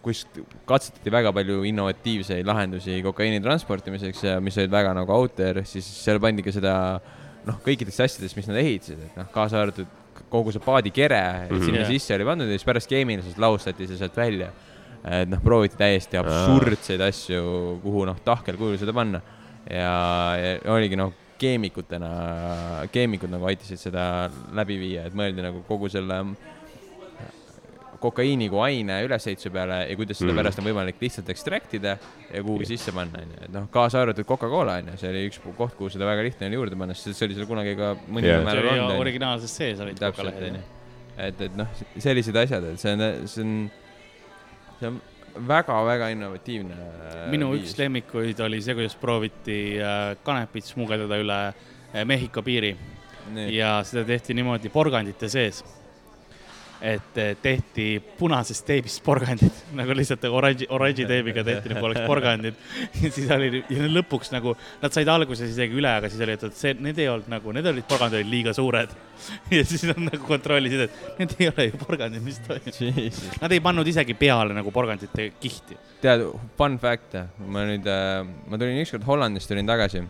[0.01, 0.23] kus
[0.65, 5.85] katsetati väga palju innovatiivseid lahendusi kokaiini transportimiseks ja mis olid väga nagu out there, siis
[5.85, 6.75] seal pandi ka seda
[7.45, 9.99] noh, kõikidest asjadest, mis nad ehitasid, et noh, kaasa arvatud
[10.33, 11.53] kogu see paadikere mm.
[11.53, 11.65] -hmm.
[11.67, 11.93] sinna Jah.
[11.93, 14.51] sisse oli pandud ja siis pärast keemiliselt lahustati see sealt välja
[15.05, 17.43] et noh, prooviti täiesti absurdseid asju,
[17.83, 19.21] kuhu noh, tahkel kujul seda panna.
[19.71, 19.93] ja,
[20.37, 22.11] ja oligi noh, keemikutena,
[22.93, 24.05] keemikud nagu aitasid seda
[24.57, 26.21] läbi viia, et mõeldi nagu kogu selle
[28.01, 30.39] kokaiini kui aine ülesehituse peale ja kuidas seda Mm.
[30.41, 31.97] pärast on võimalik lihtsalt ekstraktida
[32.33, 33.41] ja kuhugi sisse panna, onju.
[33.45, 36.57] et noh, kaasa arvatud Coca-Cola, onju, see oli üks koht, kuhu seda väga lihtne oli
[36.57, 38.23] juurde panna, sest see oli seal kunagi ka Jah.
[38.23, 40.63] see määral olnud, originaalses sees olid kokalehed onju.
[41.19, 41.69] et, et noh,
[41.99, 43.71] sellised asjad, et see on, see on,
[44.81, 45.01] see on
[45.35, 46.77] väga-väga innovatiivne.
[47.31, 52.75] minu üks lemmikuid oli see, kuidas prooviti äh, kanepit smugeldada üle äh, Mehhiko piiri
[53.51, 55.63] ja seda tehti niimoodi porgandite sees.
[56.81, 57.87] Et eh, tehti
[58.19, 62.57] punasest teibist porgandid nagu lihtsalt oranži, oranži teibiga tehti nagu oleks porgandid.
[63.03, 66.57] ja siis oli ja lõpuks nagu nad said alguses isegi üle, aga siis oli, et
[66.57, 68.95] see, need ei olnud nagu, need olid porgandid olid liiga suured.
[69.57, 73.21] ja siis nad nagu kontrollisid, et need ei ole ju porgandid, mis toimub.
[73.43, 75.77] Nad ei pannud isegi peale nagu porgandite kihti.
[76.01, 76.25] tead,
[76.57, 77.87] fun fact, ma nüüd,
[78.49, 80.01] ma tulin ükskord Hollandist tulin tagasi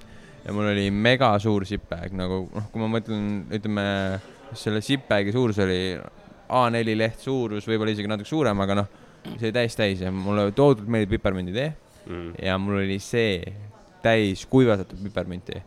[0.44, 3.84] ja mul oli mega suur zip-bag nagu noh, kui ma mõtlen, ütleme
[4.56, 5.80] selle zip-bag'i suurus oli
[6.50, 8.88] A4 leht suurus, võib-olla isegi natuke suurem, aga noh,
[9.36, 11.70] see oli täis täis ja mulle tohutult meeldib piparmünditee
[12.10, 12.30] Mm.
[12.42, 13.42] ja mul oli see
[14.02, 15.58] täis kuivatatud piparmünti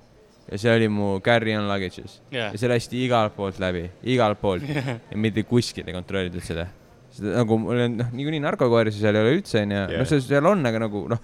[0.50, 2.50] ja see oli mu carry-on luggage'is Jah.
[2.52, 6.66] ja see lasti igalt poolt läbi, igalt poolt ja mitte kuskil ei kontrollitud seda.
[7.14, 9.94] seda nagu mul on noh, niikuinii narkokoerisi seal ei ole üldse onju, Jah.
[10.02, 11.22] noh, see seal on, aga nagu noh,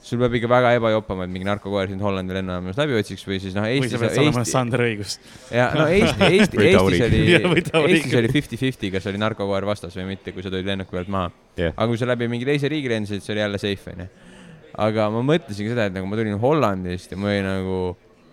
[0.00, 3.52] sul peab ikka väga ebajoppama, et mingi narkokoer sind Hollandi lennujaamast läbi otsiks või siis
[3.56, 5.16] noh, või Eestis sa pead olema Eesti Sander õigus.
[5.52, 7.20] ja no Eesti, Eesti, Või Eestis oli
[7.52, 7.64] või.
[7.92, 11.28] Eestis oli fifty-fifty, kas oli narkokoer vastas või mitte, kui sa tulid lennuki pealt maha
[11.60, 11.74] Jah.
[11.76, 14.06] aga kui sa läbi mingi teise riigi lendasid, see oli jälle safe onju.
[14.86, 17.80] aga ma mõtlesingi seda, et nagu ma tulin Hollandist ja mul oli nagu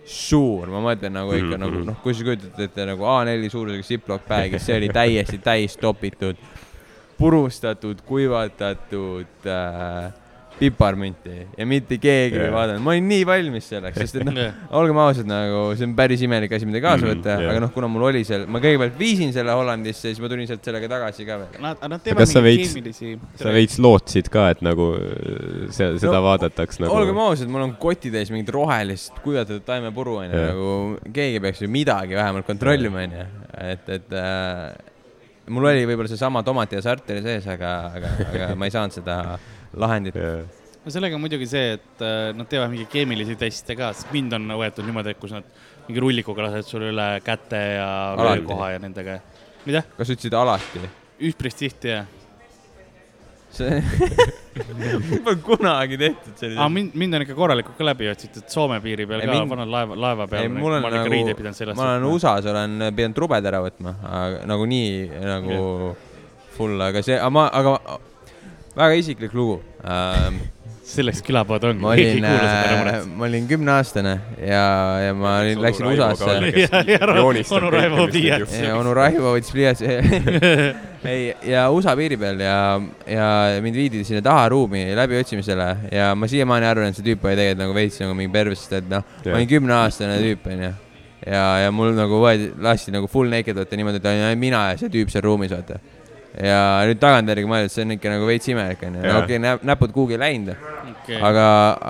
[0.07, 1.87] suur, ma mõtlen nagu ikka Mhm, nagu mhm.
[1.89, 6.39] noh, kui sa kujutad ette nagu A4 suurusega ziplock bag'is, see oli täiesti täis topitud,
[7.19, 10.13] purustatud, kuivatatud äh,
[10.59, 12.53] piparmünti ja mitte keegi ei Jah.
[12.55, 14.37] vaadanud, ma olin nii valmis selleks, sest et noh,
[14.79, 17.51] olgem ausad, nagu see on päris imelik asi, mida kaasa Mhm, võtta mm,, jah.
[17.53, 20.65] aga noh, kuna mul oli seal, ma kõigepealt viisin selle Hollandisse, siis ma tulin sealt
[20.65, 21.61] sellega tagasi ka veel.
[21.63, 23.13] Nad, nad Kas teevad sa mingeid veits- keemilisi.
[23.43, 27.67] sa veits lootsid ka, et nagu äh, see, seda No, vaadataks nagu olgem ausad, mul
[27.67, 30.51] on kotitäis mingit rohelist kuivatatud taimepuru onju, Jah.
[30.53, 33.25] nagu keegi peaks ju midagi vähemalt kontrollima onju,
[33.61, 34.73] et, et äh,
[35.53, 39.19] mul oli võib-olla seesama tomati ja sarteri sees, aga, aga, aga ma ei saanud seda
[39.75, 40.15] lahendit.
[40.15, 40.43] Jah.
[40.85, 44.37] no sellega on muidugi see, et äh, nad teevad mingeid keemilisi teste ka, sest mind
[44.37, 45.47] on võetud niimoodi, et kus nad
[45.87, 47.89] mingi rullikuga lasevad sulle üle käte ja
[48.47, 49.19] koha ja nendega.
[49.67, 49.83] mida?
[49.97, 50.83] kas sa ütlesid alati?
[51.27, 52.07] üpris tihti jah.
[53.51, 53.81] see
[54.57, 59.05] Pole kunagi tehtud sellist aga mind, mind on ikka korralikult ka läbi otsitud Soome piiri
[59.05, 60.47] peal Ei, ka mind-, vanad laeva, laeva peal.
[60.47, 61.77] ei, ma olen ikka nagu riideid pidanud, seljas.
[61.77, 64.89] ma olen USA-s olen pidanud trubed ära võtma, aga nagu nii
[65.29, 65.59] nagu
[66.57, 67.99] full, aga see, aga ma, aga
[68.77, 70.39] väga isiklik lugu ähm,.
[70.87, 71.81] selleks külapood ongi.
[71.83, 72.25] ma olin,
[73.19, 74.67] ma olin kümneaastane ja,
[75.03, 76.37] ja ma olin, läksin USA-sse.
[77.57, 78.53] onu Raivo pliiats.
[78.61, 79.89] ja onu Raivo võttis pliiatsi
[81.11, 82.55] ei, ja USA piiri peal ja,
[83.09, 83.27] ja
[83.65, 87.65] mind viidi sinna taha ruumi läbiotsimisele ja ma siiamaani arvan, et see tüüp oli tegelikult
[87.65, 90.71] nagu veits nagu mingi pervers, sest et noh, ma olin kümneaastane tüüp onju.
[91.25, 94.93] ja, ja mul nagu võeti, lasti nagu full naked võtta niimoodi, et mina ja see
[94.93, 95.81] tüüp seal ruumis, vaata.
[96.43, 96.57] Ja
[96.89, 99.39] nüüd tagantjärgi mõeldes, see on ikka nagu veits imelik onju, okei,
[99.71, 100.53] näpud kuhugi ei läinud,
[101.21, 101.45] aga,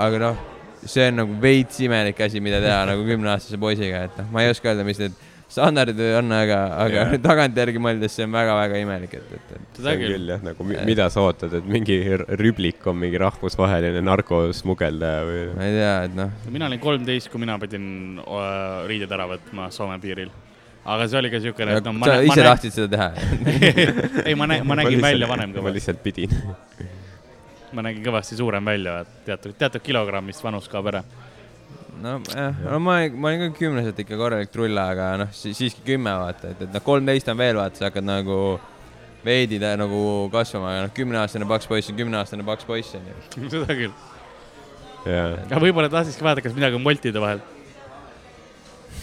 [0.08, 0.44] aga noh,
[0.88, 4.54] see on nagu veits imelik asi, mida teha nagu kümneaastase poisiga, et noh, ma ei
[4.54, 5.18] oska öelda, mis need
[5.48, 7.12] standardid on, aga, aga Jah.
[7.24, 10.12] tagantjärgi mõeldes see on väga-väga imelik, et, et, et seda küll.
[10.18, 11.96] küll jah, nagu mi- mida sa ootad, et mingi
[12.42, 15.46] rüblik on mingi rahvusvaheline narkosmugeldaja või?
[15.56, 17.88] ma ei tea, et noh, mina olin kolmteist, kui mina pidin
[18.20, 20.32] äh, riided ära võtma Soome piiril.
[20.88, 23.08] Aga see oli ka siukene, et no ma sa ma ise näen- tahtsid seda teha
[24.28, 26.36] ei, ma nägin, ma nägin välja vanem ma kõva, lihtsalt pidin.
[27.76, 31.02] ma nägin kõvasti suurem välja, et teatud, teatud kilogrammist vanus kaob ära.
[32.04, 36.14] nojah, no ma, ma olin ka kümneselt ikka korralik trulla, aga noh si, siiski kümme
[36.22, 38.38] vaata, et, et noh, kolmteist on veel vaata, sa hakkad nagu
[39.28, 40.00] veidi ta, nagu
[40.32, 43.18] kasvama, aga noh, kümneaastane paks poiss on kümneaastane paks poiss onju.
[43.56, 43.92] seda küll.
[45.04, 45.28] jaa.
[45.50, 47.44] aga võib-olla tahakski vaadata, kas midagi on Woltide vahel.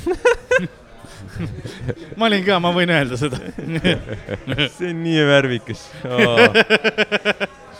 [2.18, 3.40] ma olin ka, ma võin öelda seda.
[4.76, 6.42] see on nii värvikas oh..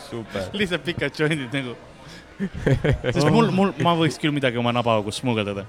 [0.07, 0.49] super.
[0.57, 1.75] lihtsalt pikad jointid nagu.
[3.11, 5.65] sest mul, mul, ma võiks küll midagi oma nabaaugust smugeldada.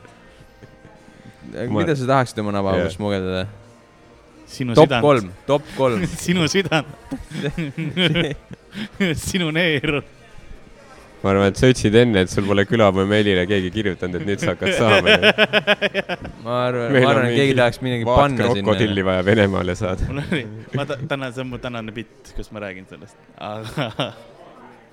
[1.52, 2.98] mida sa tahaksid oma nabaaugust yeah.
[2.98, 3.46] smugeldada?
[4.46, 5.02] sinu top südant.
[5.02, 6.06] kolm, top kolm.
[6.26, 6.86] sinu südant.
[9.14, 10.02] sinu neer.
[11.26, 14.52] Ma arvan, et sa ütlesid enne, et sul pole külapoemelile keegi kirjutanud, et nüüd sa
[14.52, 15.16] hakkad saama.
[16.44, 19.08] ma arvan, ma arvan, et mingi keegi tahaks midagi vaat panna krokodilli sinna.
[19.10, 20.08] vaja Venemaale saada.
[20.10, 20.44] mul oli,
[20.78, 24.10] ma täna, see on mu tänane bitt, kus ma räägin sellest, aga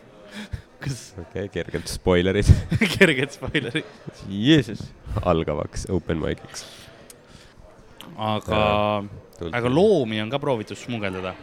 [0.84, 2.50] kus okei okay,, kergelt spoilerid
[2.98, 4.88] kerged spoilerid, Jeesus.
[5.22, 6.66] algavaks open mic'iks.
[8.18, 8.64] aga,
[9.52, 11.38] aga loomi on ka proovitud smugeldada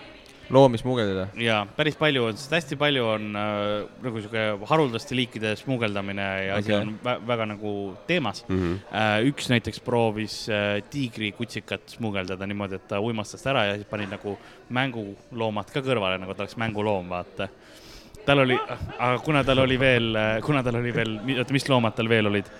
[0.50, 1.28] loomi smugeldada.
[1.38, 3.64] ja päris palju on, sest hästi palju on äh,
[4.04, 6.80] nagu sihuke haruldaste liikide smugeldamine ja asi Okei.
[6.82, 7.74] on vä väga nagu
[8.06, 8.58] teemas mm.
[8.58, 8.96] -hmm.
[8.96, 9.26] äh,.
[9.30, 14.06] üks näiteks proovis äh, tiigrikutsikat smugeldada niimoodi, et ta uimastas ta ära ja siis pani
[14.10, 14.38] nagu
[14.68, 17.48] mänguloomad ka kõrvale, nagu ta oleks mänguloom, vaata.
[18.26, 18.58] tal oli,
[18.98, 22.50] aga kuna tal oli veel, kuna tal oli veel, oota, mis loomad tal veel olid?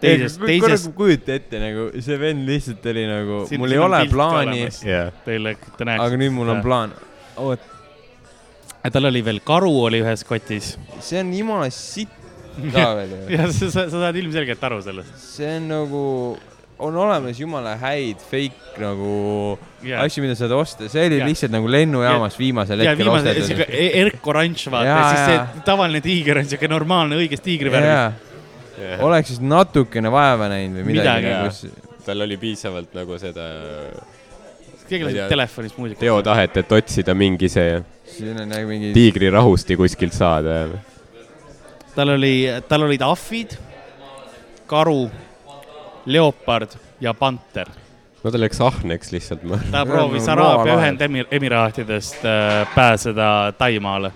[0.00, 5.12] teises, teises, kujuta ette nagu see vend lihtsalt oli nagu, mul ei ole plaani, yeah..
[5.24, 6.06] teile, te näeksite.
[6.06, 6.62] aga nüüd mul on.
[6.64, 6.94] plaan.
[7.38, 7.60] oot,
[8.92, 10.74] tal oli veel karu oli ühes kotis
[11.04, 12.12] see on jumala sitt
[12.72, 13.24] ka veel ju.
[13.36, 15.12] ja sa, sa, sa saad ilmselgelt aru sellest.
[15.36, 16.02] see on nagu,
[16.78, 19.12] on olemas jumala häid fake nagu
[19.86, 21.28] ja, asju, mida saad osta, see oli Jaa.
[21.28, 23.74] lihtsalt nagu lennujaamas viimasel ja hetkel viimase, siuke ostetud.
[23.82, 25.46] e- erk oranž, vaata, ja Jaa, siis jaa.
[25.58, 27.92] see tavaline tiiger on siuke normaalne õigest tiigri värvis.
[28.78, 32.02] jaa, oleks siis natukene vaeva näinud või midagi Midagi, nagu.
[32.06, 33.48] tal oli piisavalt nagu seda
[34.88, 36.00] keegi laseb telefonis muusikat.
[36.00, 37.78] teotahet, et otsida mingi see
[38.16, 40.68] siin on nagu mingi, tiigrirahusti kuskilt saada.
[41.94, 43.56] tal oli, tal olid ahvid,
[44.66, 45.10] karu,
[46.06, 47.70] leopard ja panter.
[48.24, 50.76] No ta läks ahneks lihtsalt, ma ta proovis Araabia.
[50.78, 54.12] Ühendemiraatidest äh, pääseda Taimaale.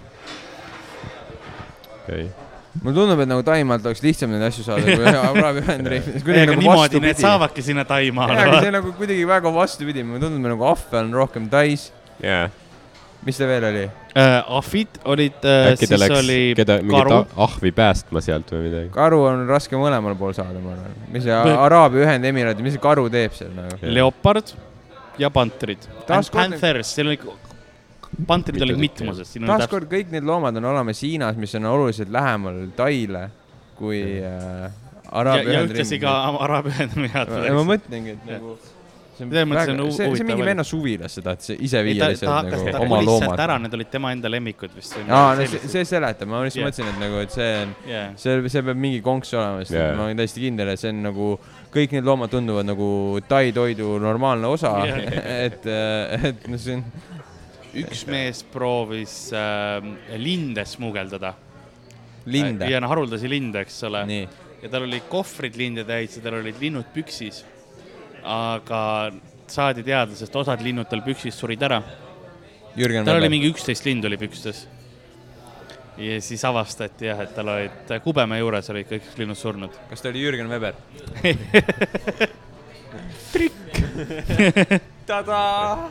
[2.03, 2.42] okay..
[2.81, 6.25] Mulle tundub, et nagu Taimaalt oleks lihtsam neid asju saada kui Araabia Ühendriikides.
[6.43, 7.21] ega niimoodi need.
[7.21, 8.63] saavadki sinna Taimaale aga.
[8.65, 11.91] see nagu kuidagi väga vastupidi, mulle tundub, nagu ahve on rohkem Tais.
[12.23, 12.47] jaa,
[13.27, 13.85] mis ta veel oli?
[14.13, 18.91] Äh, ahvid olid, ta siis läks oli keda, karu, ahvi päästma sealt või midagi.
[18.97, 20.99] karu on raske mõlemal pool saada, ma arvan.
[21.13, 23.79] mis see Araabia Ühendemiraadid, mis see karu teeb seal nagu?
[23.83, 24.53] leopard
[25.21, 25.29] ja.
[25.29, 27.21] Taaskord- Panthers, seal oli,
[28.27, 29.33] panterid Mitu olid mitmuses.
[29.47, 33.29] taaskord kõik need loomad on olemas Hiinas, mis on oluliselt lähemal Taile
[33.79, 34.69] kui äh,
[35.13, 36.13] Araabia ja ühtlasi ka
[36.45, 38.57] Araabia ja ma mõtlengi, et nagu
[39.13, 42.49] see on mõttes väga- see, see mingi venna suvilas seda, et see ise viia lihtsalt
[42.49, 43.65] nagu ta oma sealt ära, loomad.
[43.67, 44.97] need olid tema enda lemmikud vist.
[45.03, 46.71] aa, no see, see seletab, ma lihtsalt Jah.
[46.71, 48.13] mõtlesin, et nagu, et see on, yeah..
[48.17, 49.93] see, see peab mingi konks olema, sest yeah.
[49.99, 51.33] ma olen täiesti kindel, et see on nagu,
[51.75, 52.89] kõik need loomad tunduvad nagu
[53.29, 55.03] tai toidu normaalne osa Jah.
[55.47, 55.69] et,
[56.31, 56.87] et noh, see on,
[57.81, 59.81] üks mees proovis äh,
[60.21, 61.35] linde smugeldada.
[62.25, 62.69] linde.
[62.71, 64.05] ja noh, haruldasi linde, eks ole.
[64.63, 67.45] ja tal olid kohvrid linde täis ja tal olid linnud püksis.
[68.23, 69.13] aga
[69.51, 71.83] saadi teada, sest osad linnud tal püksis surid ära.
[72.73, 73.29] Tal oli Veber.
[73.29, 74.67] mingi üksteist lindu oli pükstes.
[75.97, 79.71] ja siis avastati jah, et tal olid kubeme juures olid kõik linnud surnud.
[79.91, 80.75] kas ta oli Jürgen Veber?
[85.07, 85.91] tadaa.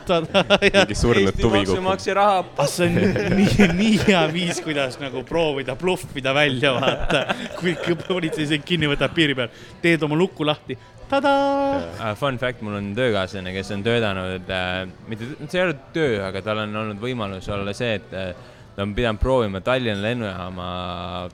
[0.62, 1.56] mingi surnud tuvi kukub.
[1.58, 2.44] maksumaksja raha.
[2.58, 7.26] ah, see on nii, nii hea viis, kuidas nagu proovida bluffida välja, vaata.
[7.60, 9.52] kui politsei sind kinni võtab piiri peal,
[9.84, 10.78] teed oma luku lahti,
[11.12, 11.76] tadaa.
[11.98, 14.72] Uh, fun fact, mul on töökaaslane, kes on töötanud äh,,
[15.10, 18.32] mitte, see ei ole töö, aga tal on olnud võimalus olla see, et äh,
[18.76, 20.68] ta on pidanud proovima Tallinna lennujaama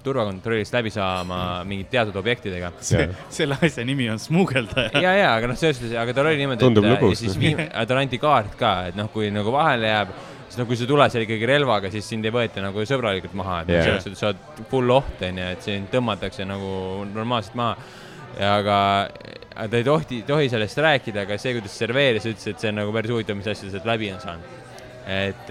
[0.03, 2.73] turvakontrollist läbi saama mingite teatud objektidega.
[2.81, 4.91] see, selle asja nimi on smuugeldaja.
[5.03, 7.37] ja, ja, aga noh, selles suhtes, aga tal oli niimoodi, et äh, lõbus, ja siis
[7.37, 7.45] noh.
[7.45, 10.13] viim-, talle anti kaart ka, et noh, kui nagu vahele jääb,
[10.49, 13.63] siis no kui sa tuled seal ikkagi relvaga, siis sind ei võeta nagu sõbralikult maha,
[13.63, 13.87] et yeah.
[13.87, 16.73] selles suhtes sa oled full oht onju, et sind tõmmatakse nagu
[17.13, 17.91] normaalselt maha.
[18.39, 18.79] ja aga,
[19.55, 22.95] ta ei tohi, tohi sellest rääkida, aga see, kuidas serveeris, ütles, et see on nagu
[22.95, 24.57] päris huvitav, mis asja sealt läbi on saanud.
[25.09, 25.49] et,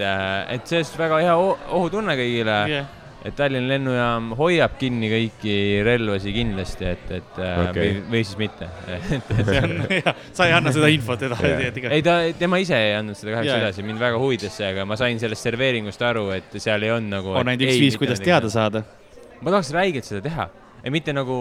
[0.54, 2.94] et sellest väga hea ohutunne kõigile jah,
[3.26, 5.54] et Tallinna lennujaam hoiab kinni kõiki
[5.86, 7.64] relvasi kindlasti, et, et okay.
[7.64, 7.88] Okei.
[7.88, 8.68] või, või siis mitte.
[10.36, 11.90] sa ei anna seda infot edasi yeah..
[11.90, 13.64] ei, ta, tema ise ei andnud seda kahjuks yeah.
[13.66, 17.16] edasi, mind väga huvitas see, aga ma sain sellest serveeringust aru, et seal ei olnud
[17.18, 17.34] nagu.
[17.42, 18.84] on ainult üks viis, kuidas teada saada.
[19.42, 20.48] ma tahaks räigelt seda teha,
[20.84, 21.36] ei mitte nagu,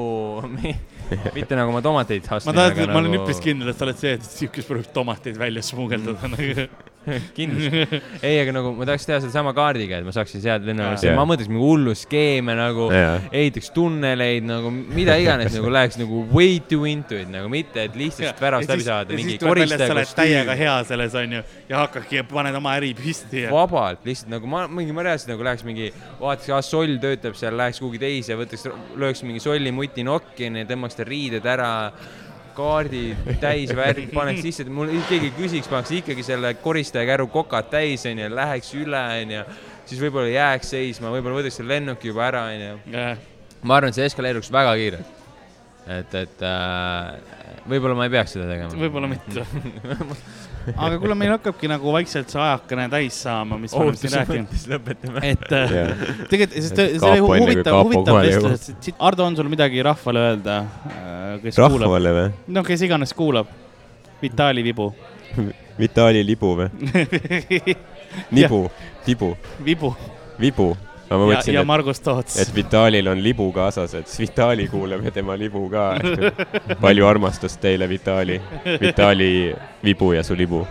[1.37, 2.57] mitte nagu ma tomateid ma ostsin.
[2.57, 6.33] tahan, ma olen üpris kindel, et sa oled see, et siukest proovib tomateid välja smugeldada
[6.33, 6.69] nagu.
[7.37, 8.01] kindlasti.
[8.21, 11.15] ei, aga nagu ma tahaks teha sedasama kaardiga, et ma saaks siis head lennujaamast Jaa.,
[11.17, 13.15] ma mõtleks mingi hullu skeeme nagu Jaa.
[13.31, 17.97] ehitaks tunneleid nagu mida iganes nagu läheks nagu way too into it nagu mitte, et
[17.99, 22.59] lihtsalt väravast läbi saada, mingi koristaja sa oled täiega hea selles, onju, ja hakkadki, paned
[22.59, 23.53] oma äri püsti ja.
[23.53, 27.57] vabalt lihtsalt nagu ma mingi ma reaalselt nagu läheks mingi vaataks, ah soll töötab seal,
[27.57, 28.67] läheks kuhugi teise, võtaks,
[28.99, 31.71] lööks mingi solli muti nokki, tõmbaks ta riided ära,
[32.57, 37.69] kaardid täis, värk, paneks sisse, et mul keegi küsiks, paneks ikkagi selle koristaja käru kokad
[37.71, 39.43] täis onju, läheks üle onju,
[39.89, 42.73] siis võib-olla jääks seisma, võib-olla võtaks selle lennuki juba ära onju.
[43.61, 45.15] ma arvan, et see eskaleeruks väga kiirelt.
[45.99, 47.37] et, et äh,
[47.69, 48.83] võib-olla ma ei peaks seda tegema.
[48.85, 49.45] võib-olla mitte.
[50.75, 54.55] aga kuule, meil hakkabki nagu vaikselt see ajakene täis saama, mis me oleme siin rääkinud.
[54.73, 55.23] lõpetame.
[55.31, 56.03] et äh, Jah.
[56.31, 60.57] tegelikult, sest see oli huvitav, huvitav vestlus, et Ardo, on sul midagi rahvale öelda,
[61.45, 61.79] kes kuulab?
[61.87, 62.27] rahvale või?
[62.57, 63.53] no kes iganes kuulab.
[64.21, 64.91] Vitali Vibu.
[65.77, 66.69] Vitali libu või?
[68.35, 68.63] nibu,
[69.05, 69.91] tibu, Vibu
[70.37, 70.77] vibu.
[71.09, 72.51] Ma ja, ja et, Margus Toots et.
[72.55, 75.93] Vitalil on libu kaasas, et siis Vitali kuulab ja tema libu ka.
[76.83, 78.39] palju armastust teile, Vitali.
[78.81, 79.31] Vitali
[79.83, 80.65] vibu ja su libu.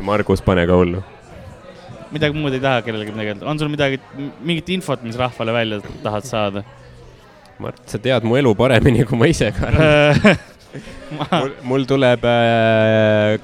[0.00, 1.04] Margus, pane ka hullu.
[2.08, 3.98] midagi muud ei taha kellelegi midagi öelda, on sul midagi,
[4.40, 6.62] mingit infot, mis rahvale välja tahad saada?
[7.60, 9.68] Mart, sa tead mu elu paremini kui ma ise ka.
[11.18, 12.24] mul, mul tuleb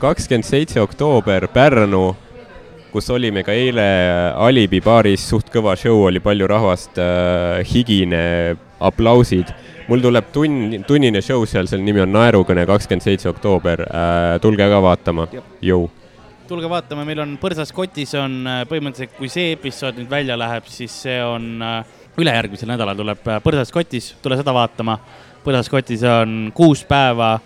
[0.01, 2.07] kakskümmend seitse oktoober Pärnu,
[2.95, 3.85] kus olime ka eile
[4.39, 7.01] Alibi baaris, suht kõva show oli, palju rahvast,
[7.67, 8.21] higine,
[8.87, 9.51] aplausid.
[9.89, 13.83] mul tuleb tunn, tunnine show seal, selle nimi on Naerukõne, kakskümmend seitse oktoober,
[14.41, 15.27] tulge ka vaatama,
[15.65, 15.91] jõu.
[16.47, 20.71] tulge vaatame, meil on Põrsas kotis on äh, põhimõtteliselt, kui see episood nüüd välja läheb,
[20.71, 25.01] siis see on äh, ülejärgmisel nädalal tuleb äh, Põrsas kotis, tule seda vaatama.
[25.45, 27.39] Põrsas kotis on kuus päeva,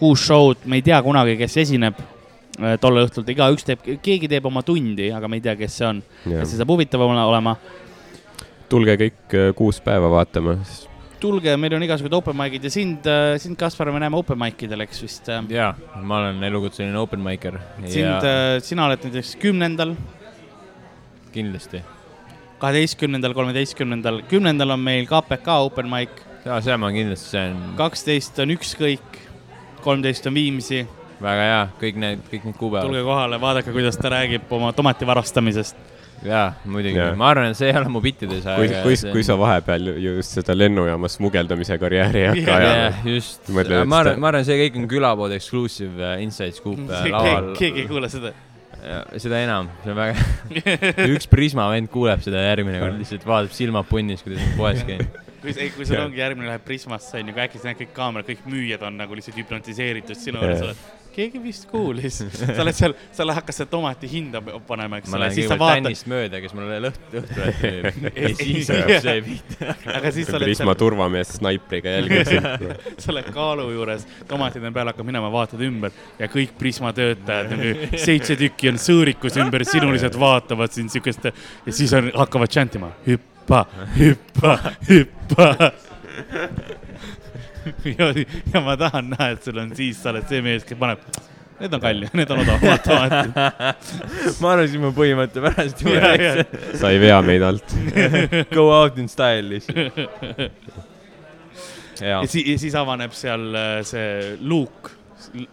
[0.00, 2.17] kuus show'd, me ei tea kunagi, kes esineb
[2.58, 5.88] äh, tol õhtul, igaüks teeb, keegi teeb oma tundi, aga me ei tea, kes see
[5.88, 6.02] on.
[6.26, 7.56] et see saab huvitav olema.
[8.68, 10.58] tulge kõik äh, kuus päeva vaatama.
[11.20, 13.08] tulge, meil on igasugused open mic'id ja sind,
[13.42, 15.30] sind, Kaspar, me näeme open mic idel, eks vist.
[15.50, 19.96] jaa, ma olen elukutseline open micer sind ja, sina oled näiteks kümnendal,
[21.34, 21.82] kindlasti.
[22.58, 28.54] kaheteistkümnendal, kolmeteistkümnendal, kümnendal on meil KPK open mic, jaa, seal ma kindlasti, on kaksteist on
[28.54, 29.20] ükskõik,
[29.84, 30.86] kolmteist on Viimsi.
[31.22, 32.88] Väga hea, kõik need, kõik need kuupäevad.
[32.88, 35.76] tulge kohale, vaadake, kuidas ta räägib oma tomati varastamisest.
[36.26, 38.46] jaa, muidugi ma arvan, et see ei ole mu bittides.
[38.46, 42.82] kui, kui, kui sa vahepeal just seda lennujaamas smugeldamise karjääri ei hakka ajama.
[42.82, 43.62] jah, just, ma
[44.02, 47.54] arvan ma arvan, see kõik on külapood exclusive uh, inside scoop uh, laval.
[47.58, 48.34] keegi ei kuule seda.
[49.18, 50.26] seda enam, see on väga,
[51.14, 55.08] üks Prisma vend kuuleb seda järgmine kord, lihtsalt vaatab silmad punnis, kuidas ma poes käin.
[55.42, 58.46] kui, kui sul ongi järgmine läheb Prismasse onju, kui äkki sa näed kõik kaamerad, kõik
[58.50, 60.82] müüjad on nagu lihtsalt hüpnotiseeritud sinu juures, oled,
[61.18, 62.20] keegi vist kuulis.
[62.56, 65.88] sa oled seal, sa hakkad seda tomati hinda panema, eks ma ole, siis sa vaatad,
[65.88, 69.56] Tannist mööda, kes mulle lõht, õhtul teeb ja siis hakkab see pilt.
[69.94, 72.66] aga siis sa oled Prisma seal, turvamees snaipriga jälgib sind.
[73.02, 77.54] sa oled kaalu juures, tomatide peal hakkab minema, vaatad ümber ja kõik Prisma töötajad,
[77.96, 81.34] seitse tükki on sõõrikus ümber, sinuliselt vaatavad sind siukeste
[81.66, 83.64] ja siis on, hakkavad chantima hüppa,
[83.98, 84.58] hüppa,
[84.90, 85.52] hüppa.
[87.98, 88.10] ja,
[88.54, 91.02] ja ma tahan näha, et sul on siis, sa oled see mees, kes paneb,
[91.58, 94.36] need on kallid, need on odavamad tomatid.
[94.42, 96.78] ma arvasin, mu põhimõte pärast juba Ja, läks.
[96.82, 97.74] sa ei vea meid alt.
[98.56, 99.98] Go out in style lihtsalt.
[101.98, 104.92] jaa ja, si-, ja siis avaneb seal äh, see luuk,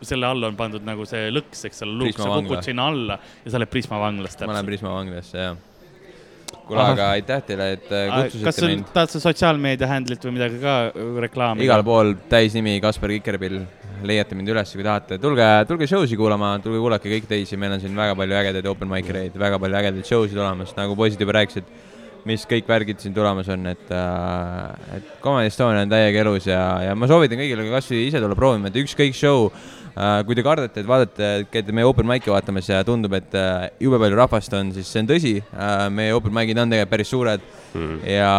[0.06, 3.50] selle all on pandud nagu see lõks, eks ole, luuk, sa kukud sinna alla ja
[3.52, 4.70] sa oled Prisma vanglas ma lähen täpselt.
[4.70, 5.58] Prisma vanglasse, jah.
[6.66, 8.92] kuule, aga aitäh teile, et äh, kas kutsusite sul mind.
[8.94, 11.66] tahad sa sotsiaalmeedia handle'it või midagi ka äh, reklaamida?
[11.68, 13.64] igal pool täisnimi Kaspar Kikerpill,
[14.06, 17.78] leiate mind üles, kui tahate, tulge, tulge show si kuulama, tulge kuulake kõiki teisi, meil
[17.78, 20.98] on siin väga palju ägedaid open mic ereid, väga palju ägedaid show sid olemas, nagu
[20.98, 21.70] poisid juba rääkisid,
[22.26, 26.62] mis kõik värgid siin tulemas on, et äh,, et Comedy Estonia on täiega elus ja,
[26.88, 29.52] ja ma soovitan kõigile ka kasvõi ise tulla proovima, et ükskõik show
[29.96, 34.00] kui te kardate, et vaatate, käite meie open mic'i vaatamas ja tundub, et äh, jube
[34.02, 35.34] palju rahvast on, siis see on tõsi.
[35.56, 37.46] Äh,, meie open mic'id on tegelikult päris suured.
[38.08, 38.32] Ja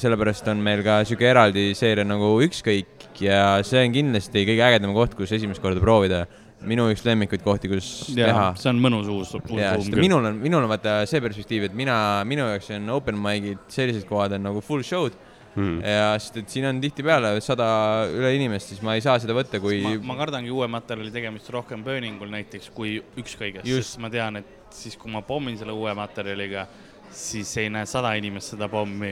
[0.00, 4.92] sellepärast on meil ka sihuke eraldi seeria nagu Ükskõik ja see on kindlasti kõige ägedam
[4.96, 6.26] koht, kus esimest korda proovida.
[6.60, 8.26] minu üks lemmikuid kohti, kus teha.
[8.28, 11.70] jaa, see on mõnus uus, uus ja ruum minul on, minul on vaata see perspektiiv,
[11.70, 15.16] et mina, minu jaoks on open mic'id sellised kohad on nagu full show'd
[15.54, 15.80] Hmm.
[15.82, 17.66] ja sest, et siin on tihtipeale sada
[18.06, 21.82] üle inimest, siis ma ei saa seda võtta, kui ma, kardangi uue materjali tegemist rohkem
[21.86, 26.68] Burningul näiteks kui ükskõiges, sest ma tean, et siis, kui ma pommin selle uue materjaliga,
[27.10, 29.10] siis ei näe sada inimest seda pommi,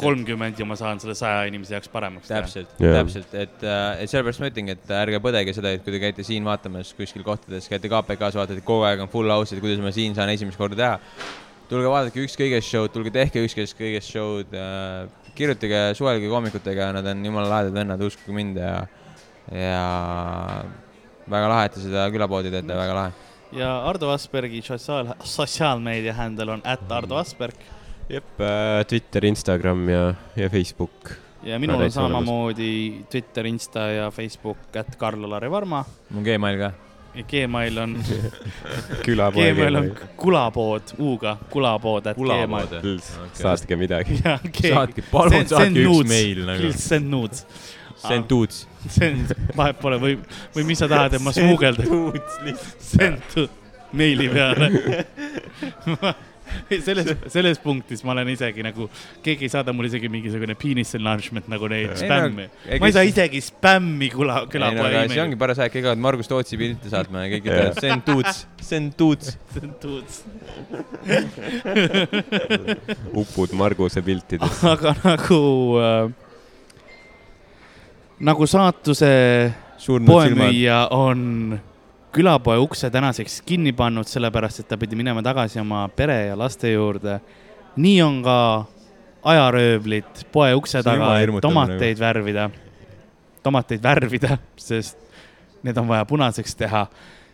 [0.00, 2.42] kolmkümmend ja ma saan selle saja inimese jaoks paremaks teha.
[2.42, 2.94] täpselt, Jaa.
[2.98, 3.56] täpselt, et,
[4.02, 7.22] et sellepärast ma ütlengi, et ärge põdege seda, et kui te käite siin vaatamas kuskil
[7.26, 10.58] kohtades, käite KPK-s, vaatate kogu aeg on full house, et kuidas ma siin saan esimest
[10.58, 11.34] korda teha.
[11.70, 15.06] Tulge vaadake ükskõigest show'd, tulge tehke ükskõigest show'd äh,,
[15.36, 18.74] kirjutage, suhelge koomikutega, nad on jumala lahedad vennad, uskuge mind ja,
[19.52, 19.82] ja
[21.28, 23.12] väga lahe, et te seda külapoodi teete, väga lahe.
[23.56, 27.58] ja Ardo Aspergi sotsiaal, sotsiaalmeedia handle on at Ardo Asperg
[28.08, 28.32] jep,
[28.88, 30.02] Twitter, Instagram ja,
[30.38, 31.12] ja Facebook.
[31.46, 35.84] ja minul on samamoodi Twitter, Insta ja Facebook at Karl-Alari Varma
[36.16, 36.72] on Gmail ka.
[37.24, 37.96] Gmail on,
[39.06, 43.00] Gmail on kulapood U-ga, kulapood at Gmail.
[43.32, 44.20] saatke midagi.
[44.24, 46.72] ja saatke, palun saatke üks meil nagu.
[46.76, 47.46] Send nudes.
[47.96, 48.66] Send dudes.
[48.98, 50.16] Send, vahet pole või,
[50.54, 51.86] või mis sa tahad, et ma smuugeldan.
[52.78, 53.48] Send to
[53.96, 54.70] meili peale.
[56.86, 58.88] selles, selles punktis ma olen isegi nagu,
[59.24, 62.48] keegi ei saada mulle isegi mingisugune penis enlargement nagu neid Ei, spämmi
[62.80, 66.30] ma ei saa isegi spämmi no külapoe aga see ongi paras aeg, kõik hakkavad Margus
[66.30, 69.36] Tootsi pilte saatma ja kõik ütlevad send dudes, send dudes.
[69.56, 70.22] Send nudes.
[73.20, 74.62] upud Marguse piltides.
[74.74, 75.40] aga nagu
[75.80, 76.10] äh,,
[78.26, 79.12] nagu saatuse
[79.86, 81.58] poemüüja on
[82.16, 86.72] külapoe ukse tänaseks kinni pannud, sellepärast et ta pidi minema tagasi oma pere ja laste
[86.72, 87.20] juurde.
[87.76, 88.38] nii on ka
[89.24, 92.48] ajaröövlid poe ukse taga, et tomateid värvida,
[93.44, 94.98] tomateid värvida, sest
[95.62, 96.86] need on vaja punaseks teha.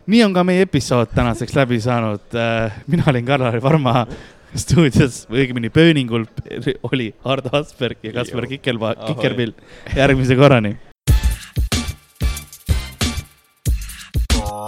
[0.06, 2.38] nii on ka meie episood tänaseks läbi saanud.
[2.86, 4.06] mina olin Karl-Lari Varma
[4.54, 6.26] stuudios õigemini pööningul
[6.90, 9.14] oli Ardo Asperg ja Kaspar Kikelpa, Ahoi.
[9.14, 9.52] Kikerpill.
[9.96, 10.76] järgmise korrani